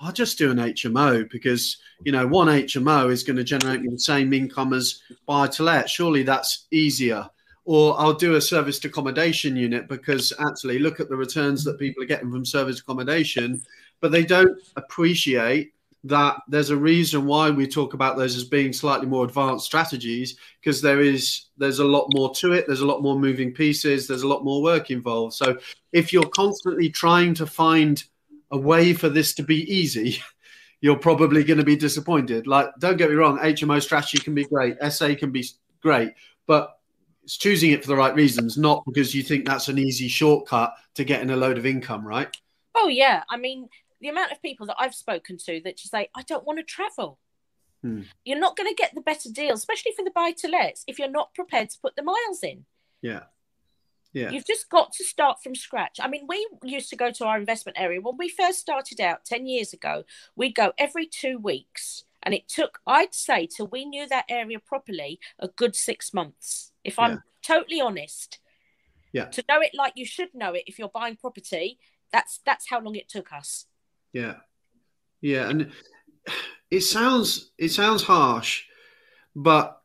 I'll 0.00 0.12
just 0.12 0.38
do 0.38 0.50
an 0.50 0.58
HMO 0.58 1.30
because 1.30 1.78
you 2.04 2.12
know 2.12 2.26
one 2.26 2.48
HMO 2.48 3.10
is 3.10 3.22
going 3.22 3.36
to 3.36 3.44
generate 3.44 3.80
me 3.80 3.90
the 3.90 3.98
same 3.98 4.32
income 4.32 4.72
as 4.72 5.00
buy 5.26 5.46
to 5.48 5.62
let. 5.62 5.88
Surely 5.88 6.22
that's 6.22 6.66
easier. 6.70 7.28
Or 7.66 7.98
I'll 7.98 8.12
do 8.12 8.34
a 8.34 8.40
serviced 8.40 8.84
accommodation 8.84 9.56
unit 9.56 9.88
because 9.88 10.34
actually 10.38 10.78
look 10.78 11.00
at 11.00 11.08
the 11.08 11.16
returns 11.16 11.64
that 11.64 11.78
people 11.78 12.02
are 12.02 12.06
getting 12.06 12.30
from 12.30 12.44
serviced 12.44 12.80
accommodation, 12.80 13.62
but 14.00 14.12
they 14.12 14.22
don't 14.22 14.58
appreciate 14.76 15.72
that 16.04 16.36
there's 16.48 16.68
a 16.68 16.76
reason 16.76 17.24
why 17.24 17.48
we 17.48 17.66
talk 17.66 17.94
about 17.94 18.18
those 18.18 18.36
as 18.36 18.44
being 18.44 18.74
slightly 18.74 19.06
more 19.06 19.24
advanced 19.24 19.64
strategies 19.64 20.36
because 20.60 20.82
there 20.82 21.00
is 21.00 21.46
there's 21.56 21.78
a 21.78 21.84
lot 21.84 22.06
more 22.12 22.32
to 22.34 22.52
it 22.52 22.66
there's 22.66 22.82
a 22.82 22.86
lot 22.86 23.00
more 23.00 23.18
moving 23.18 23.50
pieces 23.50 24.06
there's 24.06 24.22
a 24.22 24.28
lot 24.28 24.44
more 24.44 24.62
work 24.62 24.90
involved 24.90 25.32
so 25.32 25.56
if 25.92 26.12
you're 26.12 26.28
constantly 26.28 26.90
trying 26.90 27.32
to 27.32 27.46
find 27.46 28.04
a 28.54 28.58
way 28.58 28.94
for 28.94 29.08
this 29.08 29.34
to 29.34 29.42
be 29.42 29.70
easy, 29.72 30.22
you're 30.80 30.96
probably 30.96 31.42
going 31.42 31.58
to 31.58 31.64
be 31.64 31.76
disappointed. 31.76 32.46
Like, 32.46 32.68
don't 32.78 32.96
get 32.96 33.10
me 33.10 33.16
wrong, 33.16 33.38
HMO 33.38 33.82
strategy 33.82 34.18
can 34.18 34.34
be 34.34 34.44
great, 34.44 34.76
SA 34.90 35.14
can 35.16 35.32
be 35.32 35.44
great, 35.82 36.12
but 36.46 36.78
it's 37.24 37.36
choosing 37.36 37.72
it 37.72 37.82
for 37.82 37.88
the 37.88 37.96
right 37.96 38.14
reasons, 38.14 38.56
not 38.56 38.84
because 38.86 39.14
you 39.14 39.22
think 39.24 39.44
that's 39.44 39.68
an 39.68 39.78
easy 39.78 40.06
shortcut 40.06 40.72
to 40.94 41.04
getting 41.04 41.30
a 41.30 41.36
load 41.36 41.58
of 41.58 41.66
income, 41.66 42.06
right? 42.06 42.34
Oh 42.76 42.88
yeah, 42.88 43.24
I 43.28 43.36
mean 43.38 43.68
the 44.00 44.08
amount 44.08 44.30
of 44.30 44.40
people 44.42 44.66
that 44.66 44.76
I've 44.78 44.94
spoken 44.94 45.36
to 45.46 45.60
that 45.64 45.76
just 45.76 45.90
say, 45.90 46.08
"I 46.14 46.22
don't 46.22 46.44
want 46.44 46.58
to 46.58 46.64
travel." 46.64 47.18
Hmm. 47.82 48.02
You're 48.24 48.38
not 48.38 48.56
going 48.56 48.68
to 48.68 48.74
get 48.74 48.94
the 48.94 49.00
better 49.00 49.30
deal, 49.30 49.54
especially 49.54 49.92
for 49.96 50.04
the 50.04 50.10
buy 50.10 50.32
to 50.38 50.48
lets, 50.48 50.84
if 50.86 50.98
you're 50.98 51.08
not 51.08 51.34
prepared 51.34 51.70
to 51.70 51.78
put 51.80 51.96
the 51.96 52.02
miles 52.02 52.42
in. 52.42 52.66
Yeah. 53.00 53.24
Yeah. 54.14 54.30
You've 54.30 54.46
just 54.46 54.70
got 54.70 54.92
to 54.92 55.04
start 55.04 55.42
from 55.42 55.54
scratch. 55.54 55.98
I 56.00 56.08
mean, 56.08 56.26
we 56.28 56.46
used 56.62 56.88
to 56.90 56.96
go 56.96 57.10
to 57.10 57.24
our 57.26 57.36
investment 57.38 57.78
area 57.78 58.00
when 58.00 58.16
we 58.16 58.28
first 58.28 58.60
started 58.60 59.00
out 59.00 59.24
10 59.24 59.46
years 59.46 59.72
ago. 59.72 60.04
We'd 60.36 60.54
go 60.54 60.72
every 60.78 61.06
two 61.06 61.38
weeks. 61.38 62.04
And 62.22 62.32
it 62.32 62.48
took, 62.48 62.78
I'd 62.86 63.12
say, 63.14 63.46
till 63.46 63.66
we 63.66 63.84
knew 63.84 64.08
that 64.08 64.24
area 64.30 64.58
properly, 64.58 65.20
a 65.38 65.48
good 65.48 65.76
six 65.76 66.14
months. 66.14 66.72
If 66.82 66.98
I'm 66.98 67.10
Yeah. 67.10 67.18
totally 67.42 67.80
honest. 67.82 68.38
Yeah. 69.12 69.26
To 69.26 69.44
know 69.48 69.60
it 69.60 69.72
like 69.74 69.92
you 69.96 70.06
should 70.06 70.34
know 70.34 70.54
it 70.54 70.64
if 70.66 70.78
you're 70.78 70.88
buying 70.88 71.16
property, 71.16 71.78
that's 72.10 72.40
that's 72.46 72.68
how 72.70 72.80
long 72.80 72.94
it 72.96 73.08
took 73.08 73.32
us. 73.32 73.66
Yeah, 74.12 74.36
yeah, 75.20 75.48
and 75.48 75.72
it 76.70 76.80
sounds 76.80 77.52
it 77.58 77.70
sounds 77.70 78.02
harsh, 78.02 78.64
but 79.36 79.80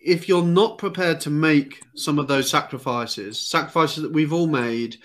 if 0.00 0.28
you're 0.28 0.42
not 0.42 0.78
prepared 0.78 1.20
to 1.20 1.30
make 1.30 1.82
some 1.94 2.18
of 2.18 2.26
those 2.26 2.50
sacrifices, 2.50 3.38
sacrifices 3.38 4.02
that 4.02 4.12
we've 4.12 4.32
all 4.32 4.46
made, 4.46 4.96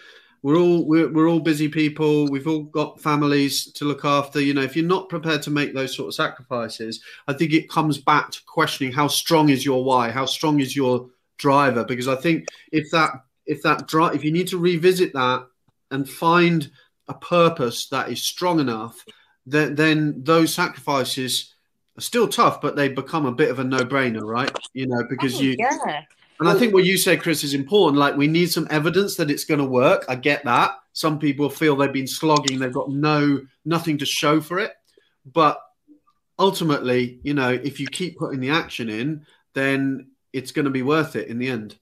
we're 0.41 0.57
all 0.57 0.85
we're, 0.85 1.11
we're 1.11 1.27
all 1.27 1.39
busy 1.39 1.67
people. 1.67 2.29
We've 2.29 2.47
all 2.47 2.63
got 2.63 3.01
families 3.01 3.71
to 3.73 3.85
look 3.85 4.05
after. 4.05 4.39
You 4.39 4.53
know, 4.53 4.61
if 4.61 4.75
you're 4.75 4.85
not 4.85 5.09
prepared 5.09 5.41
to 5.43 5.49
make 5.49 5.73
those 5.73 5.95
sort 5.95 6.07
of 6.07 6.13
sacrifices, 6.13 7.01
I 7.27 7.33
think 7.33 7.51
it 7.51 7.67
comes 7.69 7.97
back 7.97 8.29
to 8.31 8.39
questioning 8.45 8.93
how 8.93 9.07
strong 9.07 9.49
is 9.49 9.65
your 9.65 9.83
why, 9.83 10.11
how 10.11 10.27
strong 10.27 10.59
is 10.59 10.75
your 10.75 11.09
driver. 11.39 11.83
Because 11.83 12.07
I 12.07 12.15
think 12.15 12.45
if 12.71 12.91
that 12.91 13.11
if 13.47 13.63
that 13.63 13.87
drive, 13.87 14.13
if 14.13 14.23
you 14.23 14.31
need 14.31 14.47
to 14.49 14.59
revisit 14.59 15.13
that 15.13 15.47
and 15.89 16.07
find 16.07 16.69
a 17.07 17.15
purpose 17.15 17.87
that 17.89 18.09
is 18.09 18.21
strong 18.21 18.59
enough, 18.59 19.03
then 19.47 19.73
then 19.73 20.23
those 20.23 20.53
sacrifices 20.53 21.54
still 21.99 22.27
tough, 22.27 22.61
but 22.61 22.75
they 22.75 22.89
become 22.89 23.25
a 23.25 23.31
bit 23.31 23.49
of 23.49 23.59
a 23.59 23.63
no-brainer, 23.63 24.21
right? 24.23 24.51
You 24.73 24.87
know, 24.87 25.03
because 25.09 25.35
Oh, 25.35 25.41
you 25.41 25.55
yeah. 25.57 26.01
and 26.39 26.49
I 26.49 26.53
think 26.55 26.73
what 26.73 26.83
you 26.85 26.97
say, 26.97 27.17
Chris, 27.17 27.43
is 27.43 27.53
important. 27.53 27.97
Like 27.99 28.15
we 28.17 28.27
need 28.27 28.51
some 28.51 28.67
evidence 28.69 29.15
that 29.15 29.31
it's 29.31 29.45
going 29.45 29.59
to 29.59 29.65
work. 29.65 30.05
I 30.09 30.15
get 30.15 30.43
that. 30.45 30.71
Some 30.93 31.19
people 31.19 31.49
feel 31.49 31.75
they've 31.75 31.91
been 31.91 32.07
slogging; 32.07 32.59
they've 32.59 32.73
got 32.73 32.89
no 32.89 33.41
nothing 33.65 33.97
to 33.99 34.05
show 34.05 34.41
for 34.41 34.59
it. 34.59 34.73
But 35.33 35.59
ultimately, 36.39 37.19
you 37.23 37.33
know, 37.33 37.49
if 37.49 37.79
you 37.79 37.87
keep 37.87 38.17
putting 38.17 38.39
the 38.39 38.49
action 38.49 38.89
in, 38.89 39.25
then 39.53 40.07
it's 40.33 40.51
going 40.51 40.65
to 40.65 40.71
be 40.71 40.81
worth 40.83 41.15
it 41.15 41.27
in 41.29 41.37
the 41.39 41.47
end. 41.47 41.77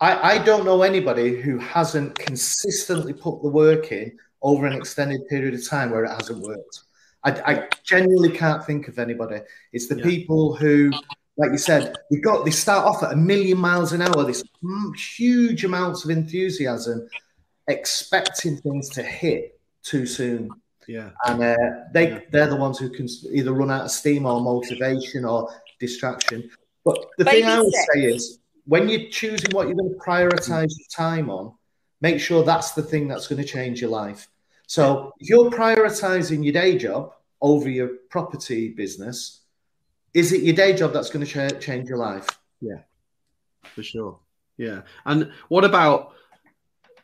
I, 0.00 0.34
I 0.34 0.38
don't 0.38 0.64
know 0.64 0.82
anybody 0.82 1.40
who 1.40 1.58
hasn't 1.58 2.18
consistently 2.18 3.12
put 3.12 3.42
the 3.42 3.48
work 3.48 3.90
in 3.92 4.16
over 4.42 4.66
an 4.66 4.72
extended 4.72 5.26
period 5.28 5.54
of 5.54 5.68
time 5.68 5.90
where 5.90 6.04
it 6.04 6.10
hasn't 6.10 6.40
worked. 6.40 6.80
I, 7.24 7.30
I 7.52 7.68
genuinely 7.82 8.30
can't 8.30 8.64
think 8.64 8.88
of 8.88 8.98
anybody. 8.98 9.40
It's 9.72 9.88
the 9.88 9.96
Yeah. 9.96 10.04
people 10.04 10.54
who, 10.54 10.92
like 11.36 11.50
you 11.50 11.58
said, 11.58 11.94
they 12.10 12.18
got 12.18 12.44
they 12.44 12.50
start 12.50 12.86
off 12.86 13.02
at 13.02 13.12
a 13.12 13.16
million 13.16 13.58
miles 13.58 13.92
an 13.92 14.02
hour, 14.02 14.24
this 14.24 14.42
huge 15.16 15.64
amounts 15.64 16.04
of 16.04 16.10
enthusiasm, 16.10 17.08
expecting 17.68 18.56
things 18.56 18.88
to 18.90 19.02
hit 19.02 19.58
too 19.82 20.06
soon, 20.06 20.50
Yeah, 20.86 21.10
and 21.26 21.42
uh, 21.42 21.56
they 21.92 22.08
Yeah. 22.10 22.20
they're 22.30 22.46
the 22.48 22.56
ones 22.56 22.78
who 22.78 22.88
can 22.88 23.08
either 23.30 23.52
run 23.52 23.70
out 23.70 23.84
of 23.84 23.90
steam 23.90 24.24
or 24.26 24.40
motivation 24.40 25.24
or 25.24 25.50
distraction. 25.78 26.50
But 26.84 27.04
the 27.18 27.24
thing 27.24 27.44
I 27.44 27.60
would 27.60 27.72
say 27.92 28.04
is 28.04 28.38
when 28.66 28.88
you're 28.88 29.10
choosing 29.10 29.50
what 29.52 29.66
you're 29.66 29.76
going 29.76 29.90
to 29.92 29.98
prioritize 29.98 30.70
your 30.78 30.88
time 30.94 31.30
on, 31.30 31.52
make 32.00 32.20
sure 32.20 32.42
that's 32.42 32.72
the 32.72 32.82
thing 32.82 33.08
that's 33.08 33.26
going 33.28 33.40
to 33.42 33.48
change 33.48 33.80
your 33.80 33.90
life. 33.90 34.28
So 34.68 35.14
if 35.18 35.30
you're 35.30 35.50
prioritizing 35.50 36.44
your 36.44 36.52
day 36.52 36.76
job 36.76 37.14
over 37.40 37.70
your 37.70 37.88
property 38.10 38.68
business, 38.68 39.40
is 40.12 40.32
it 40.32 40.42
your 40.42 40.54
day 40.54 40.74
job 40.74 40.92
that's 40.92 41.08
going 41.08 41.24
to 41.24 41.30
cha- 41.30 41.58
change 41.58 41.88
your 41.88 41.96
life? 41.96 42.26
Yeah, 42.60 42.82
for 43.62 43.82
sure. 43.82 44.20
Yeah. 44.58 44.82
And 45.06 45.32
what 45.48 45.64
about 45.64 46.12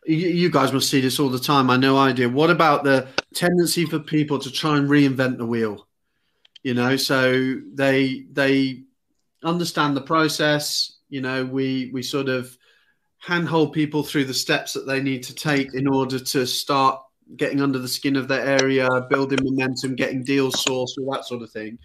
you, 0.04 0.28
you 0.28 0.50
guys 0.50 0.74
must 0.74 0.90
see 0.90 1.00
this 1.00 1.18
all 1.18 1.30
the 1.30 1.38
time. 1.38 1.70
I 1.70 1.78
know 1.78 1.96
I 1.96 2.12
do. 2.12 2.28
What 2.28 2.50
about 2.50 2.84
the 2.84 3.08
tendency 3.32 3.86
for 3.86 3.98
people 3.98 4.38
to 4.40 4.50
try 4.50 4.76
and 4.76 4.86
reinvent 4.86 5.38
the 5.38 5.46
wheel? 5.46 5.86
You 6.62 6.74
know, 6.74 6.96
so 6.96 7.60
they 7.72 8.26
they 8.30 8.82
understand 9.42 9.96
the 9.96 10.02
process. 10.02 10.98
You 11.08 11.22
know, 11.22 11.46
we 11.46 11.90
we 11.94 12.02
sort 12.02 12.28
of 12.28 12.54
handhold 13.20 13.72
people 13.72 14.02
through 14.02 14.26
the 14.26 14.34
steps 14.34 14.74
that 14.74 14.86
they 14.86 15.00
need 15.00 15.22
to 15.22 15.34
take 15.34 15.72
in 15.72 15.88
order 15.88 16.18
to 16.18 16.46
start 16.46 17.00
getting 17.36 17.60
under 17.60 17.78
the 17.78 17.88
skin 17.88 18.16
of 18.16 18.28
their 18.28 18.44
area, 18.44 18.88
building 19.08 19.38
momentum, 19.42 19.94
getting 19.94 20.24
deals 20.24 20.64
sourced, 20.64 20.98
all 20.98 21.12
that 21.12 21.24
sort 21.24 21.42
of 21.42 21.50
thing. 21.50 21.78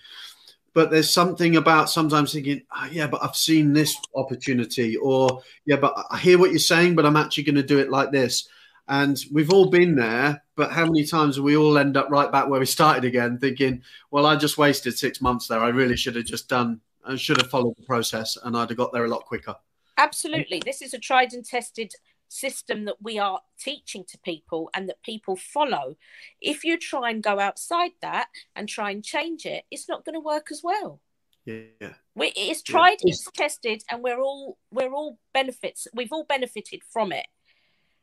But 0.74 0.92
there's 0.92 1.12
something 1.12 1.56
about 1.56 1.90
sometimes 1.90 2.32
thinking, 2.32 2.62
oh, 2.76 2.88
yeah, 2.92 3.08
but 3.08 3.24
I've 3.24 3.36
seen 3.36 3.74
this 3.74 3.96
opportunity, 4.16 4.96
or 4.98 5.42
yeah, 5.66 5.78
but 5.78 5.94
I 6.12 6.18
hear 6.18 6.38
what 6.38 6.52
you're 6.52 6.60
saying, 6.60 6.96
but 6.96 7.06
I'm 7.06 7.18
actually 7.18 7.44
going 7.44 7.56
to 7.56 7.64
do 7.64 7.80
it 7.80 7.90
like 7.90 8.12
this. 8.12 8.48
And 8.88 9.20
we've 9.32 9.52
all 9.52 9.70
been 9.70 9.96
there, 9.96 10.44
but 10.56 10.72
how 10.72 10.86
many 10.86 11.06
times 11.06 11.36
do 11.36 11.44
we 11.44 11.56
all 11.58 11.78
end 11.78 11.96
up 11.96 12.10
right 12.10 12.32
back 12.32 12.48
where 12.50 12.60
we 12.60 12.66
started 12.66 13.06
again, 13.06 13.38
thinking, 13.38 13.84
well, 14.10 14.26
I 14.26 14.36
just 14.36 14.58
wasted 14.58 14.98
six 14.98 15.22
months 15.22 15.48
there. 15.48 15.60
I 15.60 15.70
really 15.70 15.96
should 15.96 16.16
have 16.16 16.26
just 16.26 16.50
done, 16.50 16.82
I 17.06 17.16
should 17.16 17.38
have 17.38 17.50
followed 17.52 17.76
the 17.78 17.86
process, 17.86 18.38
and 18.44 18.58
I'd 18.58 18.70
have 18.70 18.78
got 18.78 18.92
there 18.92 19.06
a 19.06 19.10
lot 19.10 19.26
quicker. 19.26 19.56
Absolutely. 19.98 20.62
This 20.64 20.82
is 20.82 20.94
a 20.94 21.00
tried 21.00 21.34
and 21.34 21.46
tested 21.46 21.94
system 22.30 22.86
that 22.86 23.02
we 23.02 23.20
are 23.20 23.42
teaching 23.60 24.06
to 24.08 24.18
people 24.20 24.70
and 24.74 24.88
that 24.88 25.04
people 25.04 25.36
follow. 25.36 25.98
If 26.40 26.64
you 26.64 26.78
try 26.78 27.10
and 27.10 27.22
go 27.22 27.40
outside 27.40 27.92
that 28.02 28.28
and 28.56 28.70
try 28.70 28.92
and 28.92 29.04
change 29.04 29.46
it, 29.46 29.66
it's 29.70 29.90
not 29.90 30.06
going 30.06 30.14
to 30.14 30.20
work 30.22 30.48
as 30.52 30.62
well. 30.64 31.02
Yeah, 31.46 31.94
We, 32.16 32.28
it's 32.36 32.62
Yeah. 32.68 32.72
tried, 32.74 32.98
it's 33.02 33.30
tested, 33.32 33.84
and 33.90 34.04
we're 34.04 34.20
all 34.22 34.58
we're 34.72 34.94
all 34.94 35.18
benefits. 35.34 35.88
We've 35.94 36.12
all 36.14 36.26
benefited 36.26 36.82
from 36.94 37.12
it. 37.12 37.26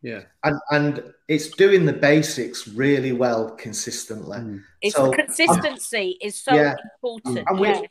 yeah, 0.03 0.23
And 0.43 0.59
and 0.71 1.15
it's 1.29 1.49
doing 1.51 1.85
the 1.87 1.93
basics 1.93 2.67
really 2.69 3.13
well 3.13 3.51
consistently. 3.53 4.39
Mm. 4.39 4.63
It's 4.83 4.97
So, 4.97 5.13
consistency 5.13 6.19
is 6.21 6.35
so 6.43 6.55
Yeah. 6.55 6.75
important. 6.95 7.47
And 7.49 7.61
we- 7.61 7.69
yeah. 7.69 7.83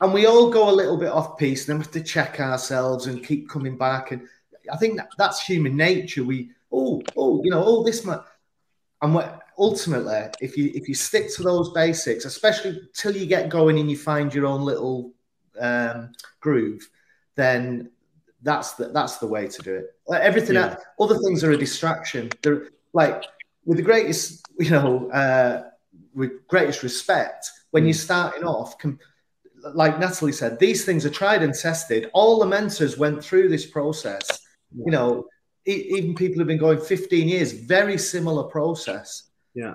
and 0.00 0.12
we 0.14 0.26
all 0.26 0.50
go 0.50 0.70
a 0.70 0.78
little 0.80 0.96
bit 0.96 1.10
off 1.10 1.36
piece 1.36 1.60
and 1.62 1.68
then 1.68 1.78
we 1.78 1.84
have 1.84 1.92
to 1.92 2.02
check 2.02 2.40
ourselves 2.40 3.06
and 3.06 3.24
keep 3.24 3.48
coming 3.48 3.76
back 3.76 4.12
and 4.12 4.26
i 4.72 4.76
think 4.76 4.96
that, 4.96 5.08
that's 5.18 5.44
human 5.44 5.76
nature 5.76 6.24
we 6.24 6.50
oh 6.72 7.02
oh 7.16 7.42
you 7.44 7.50
know 7.50 7.62
oh 7.64 7.82
this 7.82 8.04
much 8.04 8.24
and 9.02 9.14
what 9.14 9.40
ultimately 9.58 10.22
if 10.40 10.56
you 10.56 10.70
if 10.74 10.88
you 10.88 10.94
stick 10.94 11.32
to 11.34 11.42
those 11.42 11.70
basics 11.72 12.24
especially 12.24 12.80
till 12.94 13.16
you 13.16 13.26
get 13.26 13.48
going 13.48 13.78
and 13.78 13.90
you 13.90 13.96
find 13.96 14.32
your 14.34 14.46
own 14.46 14.62
little 14.62 15.12
um, 15.60 16.12
groove 16.40 16.88
then 17.34 17.90
that's 18.42 18.72
the 18.72 18.88
that's 18.88 19.18
the 19.18 19.26
way 19.26 19.46
to 19.46 19.62
do 19.62 19.74
it 19.74 19.86
like 20.08 20.22
everything 20.22 20.54
Yeah. 20.54 20.70
else, 20.70 20.82
other 20.98 21.18
things 21.18 21.44
are 21.44 21.52
a 21.52 21.56
distraction 21.56 22.30
they're 22.42 22.68
like 22.92 23.24
with 23.64 23.76
the 23.76 23.82
greatest 23.82 24.46
you 24.58 24.70
know 24.70 25.10
uh, 25.10 25.64
with 26.14 26.46
greatest 26.48 26.82
respect 26.82 27.50
when 27.72 27.84
you're 27.84 27.94
starting 27.94 28.44
off 28.44 28.78
com- 28.78 28.98
like 29.74 30.00
Natalie 30.00 30.32
said, 30.32 30.58
these 30.58 30.84
things 30.84 31.06
are 31.06 31.10
tried 31.10 31.44
and 31.44 31.54
tested. 31.54 32.10
All 32.14 32.40
the 32.40 32.46
mentors 32.46 32.98
went 32.98 33.22
through 33.24 33.48
this 33.48 33.64
process. 33.64 34.40
You 34.74 34.90
know, 34.90 35.26
even 35.66 36.14
people 36.14 36.38
who've 36.38 36.46
been 36.46 36.58
going 36.58 36.80
15 36.80 37.28
years, 37.28 37.52
very 37.52 37.98
similar 37.98 38.44
process. 38.44 39.24
Yeah. 39.54 39.74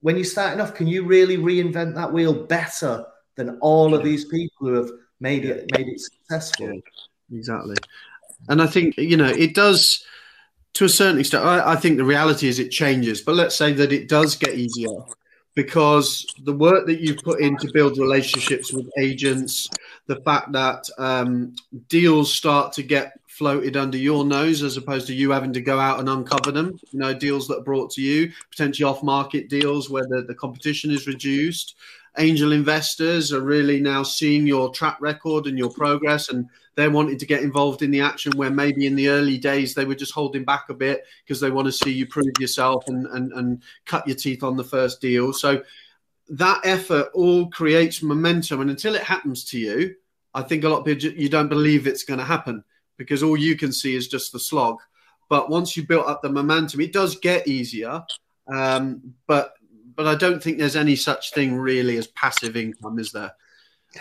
When 0.00 0.16
you're 0.16 0.24
starting 0.24 0.60
off, 0.60 0.74
can 0.74 0.86
you 0.86 1.04
really 1.04 1.36
reinvent 1.36 1.94
that 1.94 2.12
wheel 2.12 2.32
better 2.32 3.04
than 3.36 3.58
all 3.60 3.94
of 3.94 4.04
these 4.04 4.24
people 4.26 4.68
who 4.68 4.74
have 4.74 4.90
made 5.20 5.44
it 5.44 5.68
made 5.76 5.88
it 5.88 6.00
successful? 6.00 6.72
Yeah. 6.74 7.38
exactly. 7.38 7.76
And 8.48 8.62
I 8.62 8.66
think 8.66 8.96
you 8.96 9.16
know 9.16 9.28
it 9.28 9.54
does 9.54 10.04
to 10.74 10.84
a 10.84 10.88
certain 10.88 11.20
extent. 11.20 11.44
I, 11.44 11.72
I 11.72 11.76
think 11.76 11.96
the 11.98 12.04
reality 12.04 12.48
is 12.48 12.58
it 12.58 12.70
changes, 12.70 13.20
but 13.20 13.34
let's 13.34 13.56
say 13.56 13.72
that 13.74 13.92
it 13.92 14.08
does 14.08 14.36
get 14.36 14.54
easier 14.54 15.04
because 15.54 16.26
the 16.44 16.52
work 16.52 16.86
that 16.86 17.00
you've 17.00 17.18
put 17.18 17.40
in 17.40 17.56
to 17.58 17.70
build 17.72 17.98
relationships 17.98 18.72
with 18.72 18.88
agents, 18.98 19.68
the 20.06 20.20
fact 20.22 20.52
that 20.52 20.88
um, 20.96 21.54
deals 21.88 22.32
start 22.32 22.72
to 22.74 22.82
get 22.82 23.19
floated 23.40 23.74
under 23.74 23.96
your 23.96 24.22
nose 24.22 24.62
as 24.62 24.76
opposed 24.76 25.06
to 25.06 25.14
you 25.14 25.30
having 25.30 25.54
to 25.54 25.62
go 25.62 25.80
out 25.80 25.98
and 25.98 26.10
uncover 26.10 26.52
them. 26.52 26.78
You 26.90 26.98
know, 26.98 27.14
deals 27.14 27.48
that 27.48 27.60
are 27.60 27.64
brought 27.64 27.90
to 27.92 28.02
you, 28.02 28.30
potentially 28.50 28.84
off-market 28.84 29.48
deals 29.48 29.88
where 29.88 30.06
the, 30.06 30.20
the 30.28 30.34
competition 30.34 30.90
is 30.90 31.06
reduced. 31.06 31.74
Angel 32.18 32.52
investors 32.52 33.32
are 33.32 33.40
really 33.40 33.80
now 33.80 34.02
seeing 34.02 34.46
your 34.46 34.70
track 34.72 35.00
record 35.00 35.46
and 35.46 35.56
your 35.56 35.70
progress, 35.70 36.28
and 36.28 36.50
they're 36.74 36.90
wanting 36.90 37.16
to 37.16 37.24
get 37.24 37.42
involved 37.42 37.80
in 37.80 37.90
the 37.90 38.02
action 38.02 38.30
where 38.36 38.50
maybe 38.50 38.84
in 38.84 38.94
the 38.94 39.08
early 39.08 39.38
days 39.38 39.74
they 39.74 39.86
were 39.86 39.94
just 39.94 40.12
holding 40.12 40.44
back 40.44 40.68
a 40.68 40.74
bit 40.74 41.06
because 41.24 41.40
they 41.40 41.50
want 41.50 41.64
to 41.64 41.72
see 41.72 41.90
you 41.90 42.06
prove 42.06 42.34
yourself 42.38 42.84
and, 42.88 43.06
and, 43.06 43.32
and 43.32 43.62
cut 43.86 44.06
your 44.06 44.16
teeth 44.16 44.42
on 44.42 44.58
the 44.58 44.62
first 44.62 45.00
deal. 45.00 45.32
So 45.32 45.62
that 46.28 46.60
effort 46.64 47.08
all 47.14 47.48
creates 47.48 48.02
momentum. 48.02 48.60
And 48.60 48.68
until 48.68 48.94
it 48.94 49.02
happens 49.02 49.44
to 49.44 49.58
you, 49.58 49.94
I 50.34 50.42
think 50.42 50.62
a 50.62 50.68
lot 50.68 50.80
of 50.80 50.84
people, 50.84 51.18
you 51.18 51.30
don't 51.30 51.48
believe 51.48 51.86
it's 51.86 52.04
going 52.04 52.20
to 52.20 52.24
happen 52.26 52.64
because 53.00 53.22
all 53.22 53.34
you 53.34 53.56
can 53.56 53.72
see 53.72 53.94
is 53.94 54.08
just 54.08 54.30
the 54.30 54.38
slog. 54.38 54.76
But 55.30 55.48
once 55.48 55.74
you 55.74 55.86
built 55.86 56.06
up 56.06 56.20
the 56.20 56.28
momentum, 56.28 56.82
it 56.82 56.92
does 56.92 57.16
get 57.16 57.48
easier. 57.48 58.04
Um, 58.52 59.14
but 59.26 59.54
but 59.96 60.06
I 60.06 60.16
don't 60.16 60.42
think 60.42 60.58
there's 60.58 60.76
any 60.76 60.96
such 60.96 61.32
thing 61.32 61.56
really 61.56 61.96
as 61.96 62.08
passive 62.08 62.58
income, 62.58 62.98
is 62.98 63.10
there? 63.10 63.32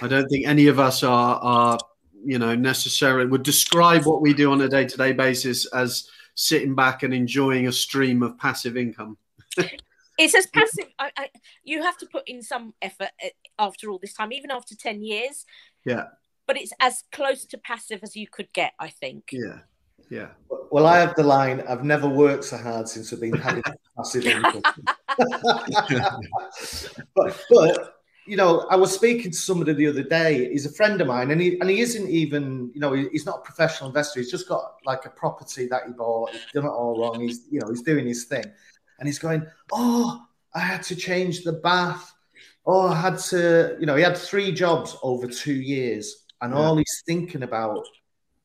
I 0.01 0.07
don't 0.09 0.27
think 0.27 0.45
any 0.45 0.67
of 0.67 0.79
us 0.79 1.01
are 1.01 1.39
are 1.41 1.79
you 2.25 2.39
know 2.39 2.55
necessarily 2.55 3.25
would 3.25 3.43
describe 3.43 4.05
what 4.05 4.21
we 4.21 4.33
do 4.33 4.51
on 4.51 4.59
a 4.59 4.67
day 4.67 4.85
to 4.85 4.97
day 4.97 5.13
basis 5.13 5.65
as 5.67 6.09
sitting 6.35 6.75
back 6.75 7.03
and 7.03 7.13
enjoying 7.13 7.69
a 7.69 7.71
stream 7.71 8.21
of 8.21 8.38
passive 8.38 8.75
income. 8.75 9.17
it's 10.17 10.35
as 10.35 10.47
passive. 10.47 10.88
I, 10.99 11.12
I, 11.15 11.29
you 11.63 11.83
have 11.83 11.97
to 11.99 12.05
put 12.05 12.27
in 12.27 12.43
some 12.43 12.73
effort 12.81 13.12
uh, 13.23 13.29
after 13.57 13.89
all 13.89 13.97
this 13.97 14.13
time, 14.13 14.33
even 14.33 14.51
after 14.51 14.75
ten 14.75 15.01
years. 15.01 15.45
Yeah. 15.85 16.07
But 16.49 16.57
it's 16.57 16.73
as 16.79 17.03
close 17.12 17.45
to 17.45 17.59
passive 17.59 17.99
as 18.01 18.15
you 18.15 18.25
could 18.27 18.51
get, 18.53 18.73
I 18.79 18.89
think. 18.89 19.29
Yeah. 19.31 19.59
Yeah. 20.09 20.29
Well, 20.71 20.88
I 20.88 20.97
have 20.97 21.13
the 21.13 21.21
line. 21.21 21.62
I've 21.69 21.83
never 21.83 22.09
worked 22.09 22.45
so 22.45 22.57
hard 22.57 22.89
since 22.89 23.13
I've 23.13 23.21
been 23.21 23.38
having 23.38 23.62
passive 23.95 24.25
income. 24.25 24.63
but, 27.15 27.45
but 27.51 27.99
you 28.25 28.35
know, 28.35 28.65
I 28.71 28.77
was 28.77 28.91
speaking 28.91 29.29
to 29.29 29.38
somebody 29.38 29.73
the 29.73 29.85
other 29.85 30.01
day. 30.01 30.49
He's 30.49 30.65
a 30.65 30.73
friend 30.73 30.99
of 30.99 31.05
mine, 31.05 31.29
and 31.29 31.39
he 31.39 31.59
and 31.59 31.69
he 31.69 31.81
isn't 31.81 32.09
even, 32.09 32.71
you 32.73 32.81
know, 32.81 32.93
he's 32.93 33.27
not 33.27 33.41
a 33.41 33.41
professional 33.41 33.89
investor. 33.89 34.19
He's 34.19 34.31
just 34.31 34.49
got 34.49 34.77
like 34.85 35.05
a 35.05 35.12
property 35.12 35.67
that 35.67 35.83
he 35.85 35.93
bought. 35.93 36.31
He's 36.31 36.41
done 36.51 36.65
it 36.65 36.69
all 36.69 36.99
wrong. 36.99 37.21
He's, 37.21 37.45
you 37.51 37.59
know, 37.59 37.67
he's 37.69 37.83
doing 37.83 38.07
his 38.07 38.25
thing, 38.25 38.45
and 38.97 39.07
he's 39.07 39.19
going, 39.19 39.45
"Oh, 39.71 40.25
I 40.55 40.62
had 40.62 40.81
to 40.83 40.95
change 40.95 41.43
the 41.43 41.53
bath. 41.53 42.12
Oh, 42.65 42.88
I 42.88 42.95
had 42.95 43.19
to, 43.29 43.77
you 43.79 43.85
know, 43.85 43.95
he 43.95 44.03
had 44.03 44.17
three 44.17 44.51
jobs 44.51 44.97
over 45.01 45.27
two 45.27 45.53
years, 45.53 46.25
and 46.41 46.54
yeah. 46.54 46.60
all 46.60 46.78
he's 46.78 47.04
thinking 47.06 47.43
about 47.43 47.86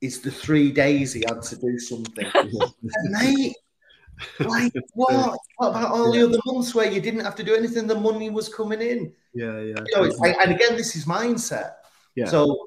is 0.01 0.21
the 0.21 0.31
three 0.31 0.71
days 0.71 1.13
he 1.13 1.25
had 1.27 1.43
to 1.43 1.57
do 1.57 1.79
something. 1.79 2.27
mate, 3.05 3.55
like 4.41 4.73
what? 4.95 5.39
What 5.57 5.71
about 5.71 5.91
all 5.91 6.13
the 6.13 6.25
other 6.25 6.39
months 6.47 6.75
where 6.75 6.91
you 6.91 7.01
didn't 7.01 7.25
have 7.25 7.37
to 7.37 7.43
do 7.43 7.55
anything? 7.55 7.87
The 7.87 7.95
money 7.95 8.31
was 8.31 8.49
coming 8.49 8.81
in. 8.81 9.13
Yeah, 9.33 9.61
yeah. 9.61 9.85
You 9.87 9.97
know, 9.97 10.35
and 10.41 10.53
again, 10.53 10.77
this 10.77 10.97
is 10.97 11.05
mindset. 11.05 11.73
Yeah. 12.15 12.27
So, 12.27 12.59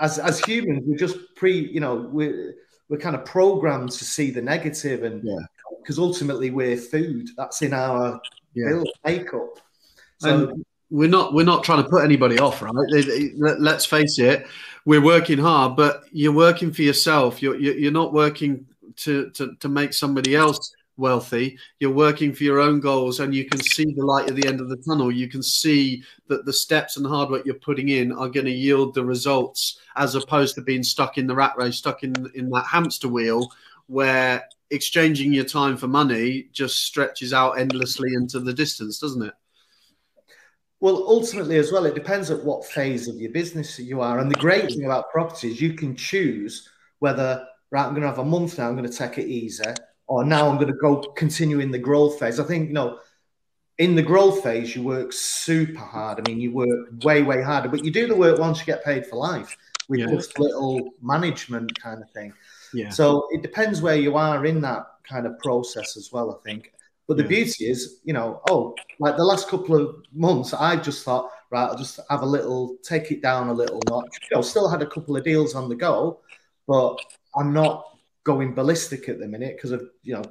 as 0.00 0.18
as 0.18 0.40
humans, 0.40 0.84
we're 0.86 0.98
just 0.98 1.16
pre. 1.36 1.52
You 1.52 1.80
know, 1.80 2.08
we're 2.12 2.54
we're 2.88 2.98
kind 2.98 3.16
of 3.16 3.24
programmed 3.24 3.90
to 3.92 4.04
see 4.04 4.30
the 4.30 4.42
negative, 4.42 5.02
and 5.02 5.26
because 5.82 5.98
ultimately 5.98 6.50
we're 6.50 6.76
food. 6.76 7.28
That's 7.36 7.62
in 7.62 7.72
our 7.72 8.20
yeah. 8.54 8.68
build 8.68 8.88
makeup. 9.04 9.60
So. 10.18 10.50
And 10.50 10.64
we're 10.90 11.08
not 11.08 11.32
we're 11.32 11.44
not 11.44 11.64
trying 11.64 11.82
to 11.82 11.88
put 11.88 12.04
anybody 12.04 12.38
off, 12.38 12.62
right? 12.62 12.74
Let's 13.36 13.86
face 13.86 14.18
it, 14.18 14.46
we're 14.84 15.02
working 15.02 15.38
hard, 15.38 15.76
but 15.76 16.04
you're 16.12 16.32
working 16.32 16.72
for 16.72 16.82
yourself. 16.82 17.42
You're 17.42 17.56
you're 17.56 17.92
not 17.92 18.12
working 18.12 18.66
to, 18.96 19.30
to, 19.30 19.54
to 19.56 19.68
make 19.68 19.92
somebody 19.92 20.36
else 20.36 20.72
wealthy. 20.96 21.58
You're 21.80 21.90
working 21.90 22.32
for 22.32 22.44
your 22.44 22.60
own 22.60 22.80
goals 22.80 23.20
and 23.20 23.34
you 23.34 23.44
can 23.44 23.60
see 23.60 23.84
the 23.84 24.04
light 24.04 24.28
at 24.28 24.36
the 24.36 24.46
end 24.46 24.60
of 24.60 24.68
the 24.68 24.76
tunnel. 24.76 25.10
You 25.10 25.28
can 25.28 25.42
see 25.42 26.02
that 26.28 26.44
the 26.44 26.52
steps 26.52 26.96
and 26.96 27.06
hard 27.06 27.30
work 27.30 27.44
you're 27.44 27.56
putting 27.56 27.88
in 27.88 28.12
are 28.12 28.28
going 28.28 28.46
to 28.46 28.52
yield 28.52 28.94
the 28.94 29.04
results 29.04 29.78
as 29.96 30.14
opposed 30.14 30.54
to 30.54 30.62
being 30.62 30.84
stuck 30.84 31.18
in 31.18 31.26
the 31.26 31.34
rat 31.34 31.54
race, 31.56 31.76
stuck 31.76 32.04
in, 32.04 32.14
in 32.34 32.48
that 32.50 32.66
hamster 32.66 33.08
wheel 33.08 33.50
where 33.86 34.44
exchanging 34.70 35.32
your 35.32 35.44
time 35.44 35.76
for 35.76 35.88
money 35.88 36.48
just 36.52 36.84
stretches 36.84 37.32
out 37.32 37.58
endlessly 37.58 38.14
into 38.14 38.40
the 38.40 38.52
distance, 38.52 38.98
doesn't 38.98 39.22
it? 39.22 39.34
Well, 40.84 41.02
ultimately, 41.08 41.56
as 41.56 41.72
well, 41.72 41.86
it 41.86 41.94
depends 41.94 42.30
at 42.30 42.44
what 42.44 42.66
phase 42.66 43.08
of 43.08 43.16
your 43.16 43.30
business 43.30 43.78
you 43.78 44.02
are. 44.02 44.18
And 44.18 44.30
the 44.30 44.34
great 44.34 44.66
thing 44.66 44.84
about 44.84 45.10
property 45.10 45.50
is 45.50 45.58
you 45.58 45.72
can 45.72 45.96
choose 45.96 46.68
whether 46.98 47.42
right, 47.70 47.86
I'm 47.86 47.92
going 47.92 48.02
to 48.02 48.08
have 48.08 48.18
a 48.18 48.24
month 48.24 48.58
now, 48.58 48.68
I'm 48.68 48.76
going 48.76 48.86
to 48.86 48.94
take 48.94 49.16
it 49.16 49.26
easy, 49.26 49.64
or 50.08 50.26
now 50.26 50.46
I'm 50.46 50.56
going 50.56 50.68
to 50.68 50.78
go 50.78 50.98
continue 51.14 51.60
in 51.60 51.70
the 51.70 51.78
growth 51.78 52.18
phase. 52.18 52.38
I 52.38 52.44
think, 52.44 52.68
you 52.68 52.74
know, 52.74 52.98
in 53.78 53.94
the 53.94 54.02
growth 54.02 54.42
phase, 54.42 54.76
you 54.76 54.82
work 54.82 55.14
super 55.14 55.80
hard. 55.80 56.20
I 56.20 56.30
mean, 56.30 56.38
you 56.38 56.52
work 56.52 57.02
way, 57.02 57.22
way 57.22 57.40
harder, 57.40 57.70
but 57.70 57.82
you 57.82 57.90
do 57.90 58.06
the 58.06 58.14
work 58.14 58.38
once 58.38 58.60
you 58.60 58.66
get 58.66 58.84
paid 58.84 59.06
for 59.06 59.16
life 59.16 59.56
with 59.88 60.00
yeah. 60.00 60.10
just 60.10 60.38
little 60.38 60.90
management 61.00 61.80
kind 61.80 62.02
of 62.02 62.10
thing. 62.10 62.34
Yeah. 62.74 62.90
So 62.90 63.26
it 63.30 63.40
depends 63.40 63.80
where 63.80 63.96
you 63.96 64.18
are 64.18 64.44
in 64.44 64.60
that 64.60 64.84
kind 65.02 65.26
of 65.26 65.38
process 65.38 65.96
as 65.96 66.12
well, 66.12 66.30
I 66.30 66.46
think. 66.46 66.73
But 67.06 67.18
the 67.18 67.22
yeah. 67.24 67.28
beauty 67.28 67.66
is, 67.66 68.00
you 68.04 68.14
know, 68.14 68.40
oh, 68.48 68.74
like 68.98 69.16
the 69.16 69.24
last 69.24 69.48
couple 69.48 69.76
of 69.76 69.96
months, 70.12 70.54
I 70.54 70.76
just 70.76 71.04
thought, 71.04 71.30
right, 71.50 71.66
I'll 71.66 71.76
just 71.76 72.00
have 72.08 72.22
a 72.22 72.26
little, 72.26 72.76
take 72.82 73.10
it 73.10 73.20
down 73.20 73.48
a 73.48 73.52
little 73.52 73.80
notch. 73.88 74.18
You 74.30 74.36
know, 74.36 74.42
still 74.42 74.68
had 74.68 74.80
a 74.80 74.86
couple 74.86 75.16
of 75.16 75.24
deals 75.24 75.54
on 75.54 75.68
the 75.68 75.74
go, 75.74 76.20
but 76.66 76.98
I'm 77.36 77.52
not 77.52 77.94
going 78.24 78.54
ballistic 78.54 79.08
at 79.08 79.20
the 79.20 79.28
minute 79.28 79.56
because 79.56 79.72
I've 79.72 79.86
you 80.02 80.14
know 80.14 80.22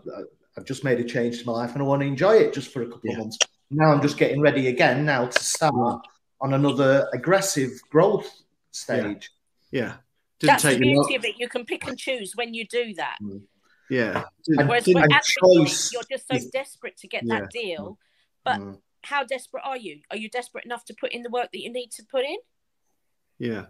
I've 0.57 0.65
just 0.65 0.83
made 0.83 0.99
a 0.99 1.03
change 1.03 1.39
to 1.39 1.45
my 1.45 1.53
life 1.53 1.73
and 1.73 1.81
I 1.81 1.86
want 1.86 2.01
to 2.01 2.07
enjoy 2.07 2.36
it 2.36 2.53
just 2.53 2.71
for 2.71 2.81
a 2.81 2.86
couple 2.86 3.01
yeah. 3.03 3.13
of 3.13 3.19
months. 3.19 3.38
Now 3.71 3.91
I'm 3.91 4.01
just 4.01 4.17
getting 4.17 4.41
ready 4.41 4.67
again 4.67 5.05
now 5.05 5.27
to 5.27 5.43
start 5.43 6.01
on 6.41 6.53
another 6.53 7.07
aggressive 7.13 7.71
growth 7.89 8.29
stage. 8.71 9.31
Yeah. 9.71 9.81
yeah. 9.81 9.93
That's 10.41 10.63
the 10.63 10.77
beauty 10.77 11.15
of 11.15 11.23
it. 11.23 11.36
You 11.39 11.47
can 11.47 11.65
pick 11.65 11.88
and 11.88 11.97
choose 11.97 12.33
when 12.36 12.53
you 12.53 12.67
do 12.67 12.93
that. 12.95 13.17
Mm. 13.21 13.41
Yeah. 13.89 14.24
Whereas 14.48 14.88
when 14.88 15.10
you're 15.10 16.04
just 16.10 16.28
so 16.28 16.50
desperate 16.52 16.98
to 16.98 17.08
get 17.08 17.24
yeah. 17.26 17.41
that 17.41 17.52
deal, 17.52 17.98
but 18.43 18.60
mm. 18.60 18.78
how 19.04 19.24
desperate 19.24 19.63
are 19.65 19.78
you? 19.78 20.00
Are 20.12 20.17
you 20.17 20.30
desperate 20.30 20.65
enough 20.65 20.86
to 20.86 20.93
put 20.93 21.12
in 21.12 21.24
the 21.24 21.30
work 21.30 21.50
that 21.52 21.60
you 21.60 21.72
need 21.72 21.91
to 21.91 22.04
put 22.04 22.24
in? 22.24 22.38
Yeah. 23.39 23.65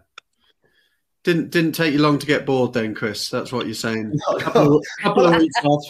Didn't 1.24 1.50
didn't 1.50 1.72
take 1.72 1.94
you 1.94 2.00
long 2.00 2.18
to 2.18 2.26
get 2.26 2.44
bored 2.44 2.74
then, 2.74 2.94
Chris. 2.94 3.30
That's 3.30 3.50
what 3.50 3.66
you're 3.66 3.74
saying. 3.74 4.12
No, 4.28 4.38
couple, 4.38 4.82
couple 5.00 5.26
of 5.26 5.36
weeks 5.36 5.54
off. 5.64 5.84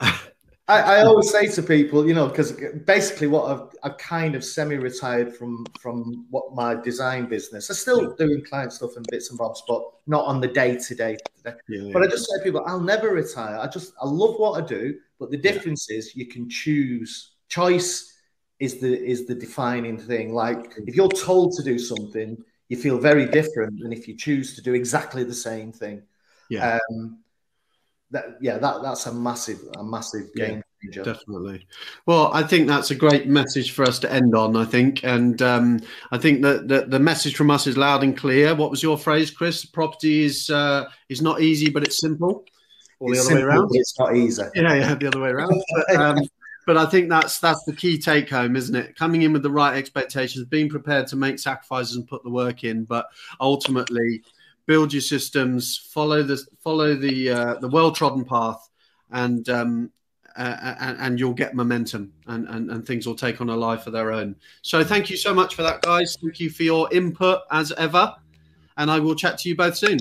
I, 0.68 0.80
I, 0.80 1.02
always 1.02 1.30
say 1.30 1.48
to 1.48 1.62
people, 1.62 2.06
you 2.06 2.14
know, 2.14 2.28
because 2.28 2.52
basically 2.86 3.26
what 3.26 3.50
I've, 3.50 3.68
I've 3.82 3.98
kind 3.98 4.36
of 4.36 4.44
semi-retired 4.44 5.34
from 5.34 5.66
from 5.80 6.26
what 6.30 6.54
my 6.54 6.76
design 6.76 7.26
business. 7.26 7.68
I'm 7.68 7.74
still 7.74 8.02
yeah. 8.02 8.26
doing 8.26 8.44
client 8.44 8.72
stuff 8.72 8.96
and 8.96 9.04
bits 9.10 9.30
and 9.30 9.38
bobs, 9.38 9.62
but 9.66 9.82
not 10.06 10.24
on 10.24 10.40
the 10.40 10.46
day 10.46 10.76
to 10.76 10.94
day. 10.94 11.16
But 11.42 11.56
I 11.68 12.06
just 12.06 12.30
say 12.30 12.38
to 12.38 12.44
people, 12.44 12.62
I'll 12.66 12.80
never 12.80 13.10
retire. 13.10 13.58
I 13.58 13.66
just 13.66 13.92
I 14.00 14.06
love 14.06 14.36
what 14.36 14.62
I 14.62 14.64
do, 14.64 14.98
but 15.18 15.30
the 15.30 15.36
difference 15.36 15.88
yeah. 15.90 15.98
is 15.98 16.14
you 16.14 16.26
can 16.26 16.48
choose. 16.48 17.32
Choice 17.48 18.16
is 18.60 18.78
the 18.78 19.04
is 19.04 19.26
the 19.26 19.34
defining 19.34 19.98
thing. 19.98 20.32
Like 20.32 20.74
if 20.86 20.94
you're 20.94 21.08
told 21.08 21.56
to 21.56 21.64
do 21.64 21.76
something, 21.76 22.36
you 22.68 22.76
feel 22.76 22.98
very 22.98 23.26
different 23.26 23.80
than 23.82 23.92
if 23.92 24.06
you 24.06 24.16
choose 24.16 24.54
to 24.54 24.62
do 24.62 24.74
exactly 24.74 25.24
the 25.24 25.34
same 25.34 25.72
thing. 25.72 26.02
Yeah. 26.48 26.78
Um, 26.90 27.18
that, 28.12 28.36
yeah, 28.40 28.58
that 28.58 28.82
that's 28.82 29.06
a 29.06 29.12
massive, 29.12 29.58
a 29.76 29.82
massive 29.82 30.32
game 30.34 30.62
changer. 30.82 31.02
Definitely. 31.02 31.66
Well, 32.06 32.30
I 32.32 32.42
think 32.42 32.68
that's 32.68 32.90
a 32.90 32.94
great 32.94 33.26
message 33.26 33.72
for 33.72 33.84
us 33.84 33.98
to 34.00 34.12
end 34.12 34.34
on. 34.34 34.56
I 34.56 34.64
think, 34.64 35.02
and 35.04 35.40
um, 35.42 35.80
I 36.10 36.18
think 36.18 36.42
that 36.42 36.68
the, 36.68 36.82
the 36.86 36.98
message 36.98 37.36
from 37.36 37.50
us 37.50 37.66
is 37.66 37.76
loud 37.76 38.02
and 38.02 38.16
clear. 38.16 38.54
What 38.54 38.70
was 38.70 38.82
your 38.82 38.98
phrase, 38.98 39.30
Chris? 39.30 39.64
Property 39.64 40.24
is 40.24 40.50
uh, 40.50 40.88
is 41.08 41.22
not 41.22 41.40
easy, 41.40 41.70
but 41.70 41.82
it's 41.82 41.98
simple. 41.98 42.44
Or 42.98 43.12
it's 43.12 43.26
the 43.26 43.34
other 43.34 43.40
simple, 43.40 43.48
way 43.48 43.56
around. 43.56 43.70
It's 43.72 43.98
not 43.98 44.16
easy. 44.16 44.42
Yeah, 44.54 44.74
yeah, 44.74 44.94
the 44.94 45.06
other 45.08 45.20
way 45.20 45.30
around. 45.30 45.62
But, 45.74 45.96
um, 45.96 46.18
but 46.66 46.76
I 46.76 46.86
think 46.86 47.08
that's 47.08 47.40
that's 47.40 47.64
the 47.64 47.74
key 47.74 47.98
take 47.98 48.30
home, 48.30 48.56
isn't 48.56 48.74
it? 48.74 48.96
Coming 48.96 49.22
in 49.22 49.32
with 49.32 49.42
the 49.42 49.50
right 49.50 49.76
expectations, 49.76 50.46
being 50.46 50.68
prepared 50.68 51.06
to 51.08 51.16
make 51.16 51.38
sacrifices 51.38 51.96
and 51.96 52.06
put 52.06 52.22
the 52.24 52.30
work 52.30 52.64
in, 52.64 52.84
but 52.84 53.06
ultimately 53.40 54.22
build 54.66 54.92
your 54.92 55.02
systems, 55.02 55.76
follow 55.92 56.22
the 56.22 56.44
follow 56.60 56.94
the 56.94 57.30
uh, 57.30 57.54
the 57.54 57.68
well 57.68 57.92
trodden 57.92 58.24
path, 58.24 58.68
and 59.10 59.48
um, 59.48 59.90
uh, 60.36 60.74
and, 60.80 60.98
and, 60.98 61.20
you'll 61.20 61.34
get 61.34 61.54
momentum 61.54 62.10
and, 62.26 62.48
and, 62.48 62.70
and 62.70 62.86
things 62.86 63.06
will 63.06 63.14
take 63.14 63.40
on 63.42 63.50
a 63.50 63.56
life 63.56 63.86
of 63.86 63.92
their 63.92 64.12
own. 64.12 64.34
So 64.62 64.82
thank 64.82 65.10
you 65.10 65.16
so 65.18 65.34
much 65.34 65.54
for 65.54 65.62
that, 65.62 65.82
guys. 65.82 66.16
Thank 66.22 66.40
you 66.40 66.48
for 66.48 66.62
your 66.62 66.88
input 66.90 67.40
as 67.50 67.70
ever. 67.72 68.14
And 68.78 68.90
I 68.90 68.98
will 68.98 69.14
chat 69.14 69.36
to 69.38 69.48
you 69.50 69.56
both 69.56 69.76
soon. 69.76 69.98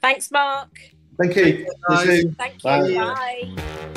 Thanks, 0.00 0.30
Mark. 0.30 0.70
Thank 1.18 1.36
you. 1.36 1.66
Thank 1.90 2.24
you. 2.24 2.36
Bye. 2.62 2.94
Bye. 2.94 3.91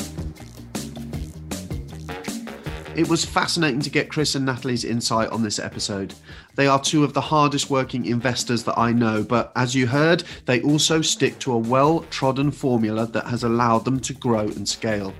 It 2.95 3.09
was 3.09 3.25
fascinating 3.25 3.81
to 3.81 3.89
get 3.89 4.09
Chris 4.09 4.35
and 4.35 4.45
Natalie's 4.45 4.85
insight 4.85 5.27
on 5.27 5.43
this 5.43 5.59
episode. 5.59 6.13
They 6.55 6.67
are 6.67 6.79
two 6.81 7.03
of 7.03 7.13
the 7.13 7.19
hardest 7.19 7.69
working 7.69 8.05
investors 8.05 8.63
that 8.63 8.79
I 8.79 8.93
know, 8.93 9.21
but 9.21 9.51
as 9.57 9.75
you 9.75 9.85
heard, 9.85 10.23
they 10.45 10.61
also 10.61 11.01
stick 11.01 11.37
to 11.39 11.51
a 11.51 11.57
well 11.57 12.05
trodden 12.09 12.51
formula 12.51 13.05
that 13.07 13.25
has 13.25 13.43
allowed 13.43 13.83
them 13.83 13.99
to 13.99 14.13
grow 14.13 14.47
and 14.47 14.67
scale. 14.67 15.13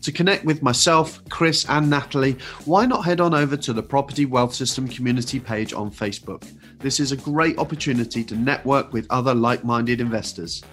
To 0.00 0.10
connect 0.10 0.44
with 0.44 0.64
myself, 0.64 1.22
Chris, 1.28 1.64
and 1.68 1.88
Natalie, 1.88 2.36
why 2.64 2.86
not 2.86 3.04
head 3.04 3.20
on 3.20 3.34
over 3.34 3.56
to 3.56 3.72
the 3.72 3.84
Property 3.84 4.26
Wealth 4.26 4.52
System 4.52 4.88
community 4.88 5.38
page 5.38 5.72
on 5.72 5.92
Facebook? 5.92 6.44
This 6.80 6.98
is 6.98 7.12
a 7.12 7.16
great 7.16 7.56
opportunity 7.56 8.24
to 8.24 8.34
network 8.34 8.92
with 8.92 9.06
other 9.10 9.32
like 9.32 9.62
minded 9.62 10.00
investors. 10.00 10.64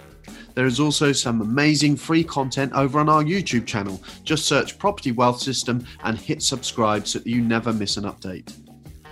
There 0.59 0.67
is 0.67 0.81
also 0.81 1.13
some 1.13 1.39
amazing 1.39 1.95
free 1.95 2.21
content 2.21 2.73
over 2.73 2.99
on 2.99 3.07
our 3.07 3.23
YouTube 3.23 3.65
channel. 3.65 4.03
Just 4.25 4.45
search 4.45 4.77
Property 4.77 5.13
Wealth 5.13 5.39
System 5.39 5.85
and 6.03 6.17
hit 6.17 6.41
subscribe 6.41 7.07
so 7.07 7.19
that 7.19 7.29
you 7.29 7.39
never 7.39 7.71
miss 7.71 7.95
an 7.95 8.03
update. 8.03 8.53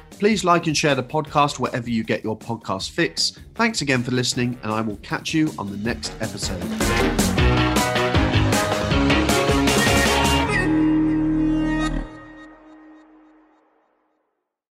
Please 0.10 0.43
like 0.43 0.67
and 0.67 0.75
share 0.75 0.93
the 0.93 1.01
podcast 1.01 1.57
wherever 1.57 1.89
you 1.89 2.03
get 2.03 2.21
your 2.21 2.38
podcast 2.38 2.89
fix. 2.89 3.39
Thanks 3.55 3.81
again 3.81 4.03
for 4.03 4.12
listening, 4.12 4.60
and 4.62 4.73
I 4.73 4.81
will 4.81 4.97
catch 4.97 5.33
you 5.33 5.53
on 5.57 5.71
the 5.71 5.77
next 5.77 6.12
episode. 6.19 7.27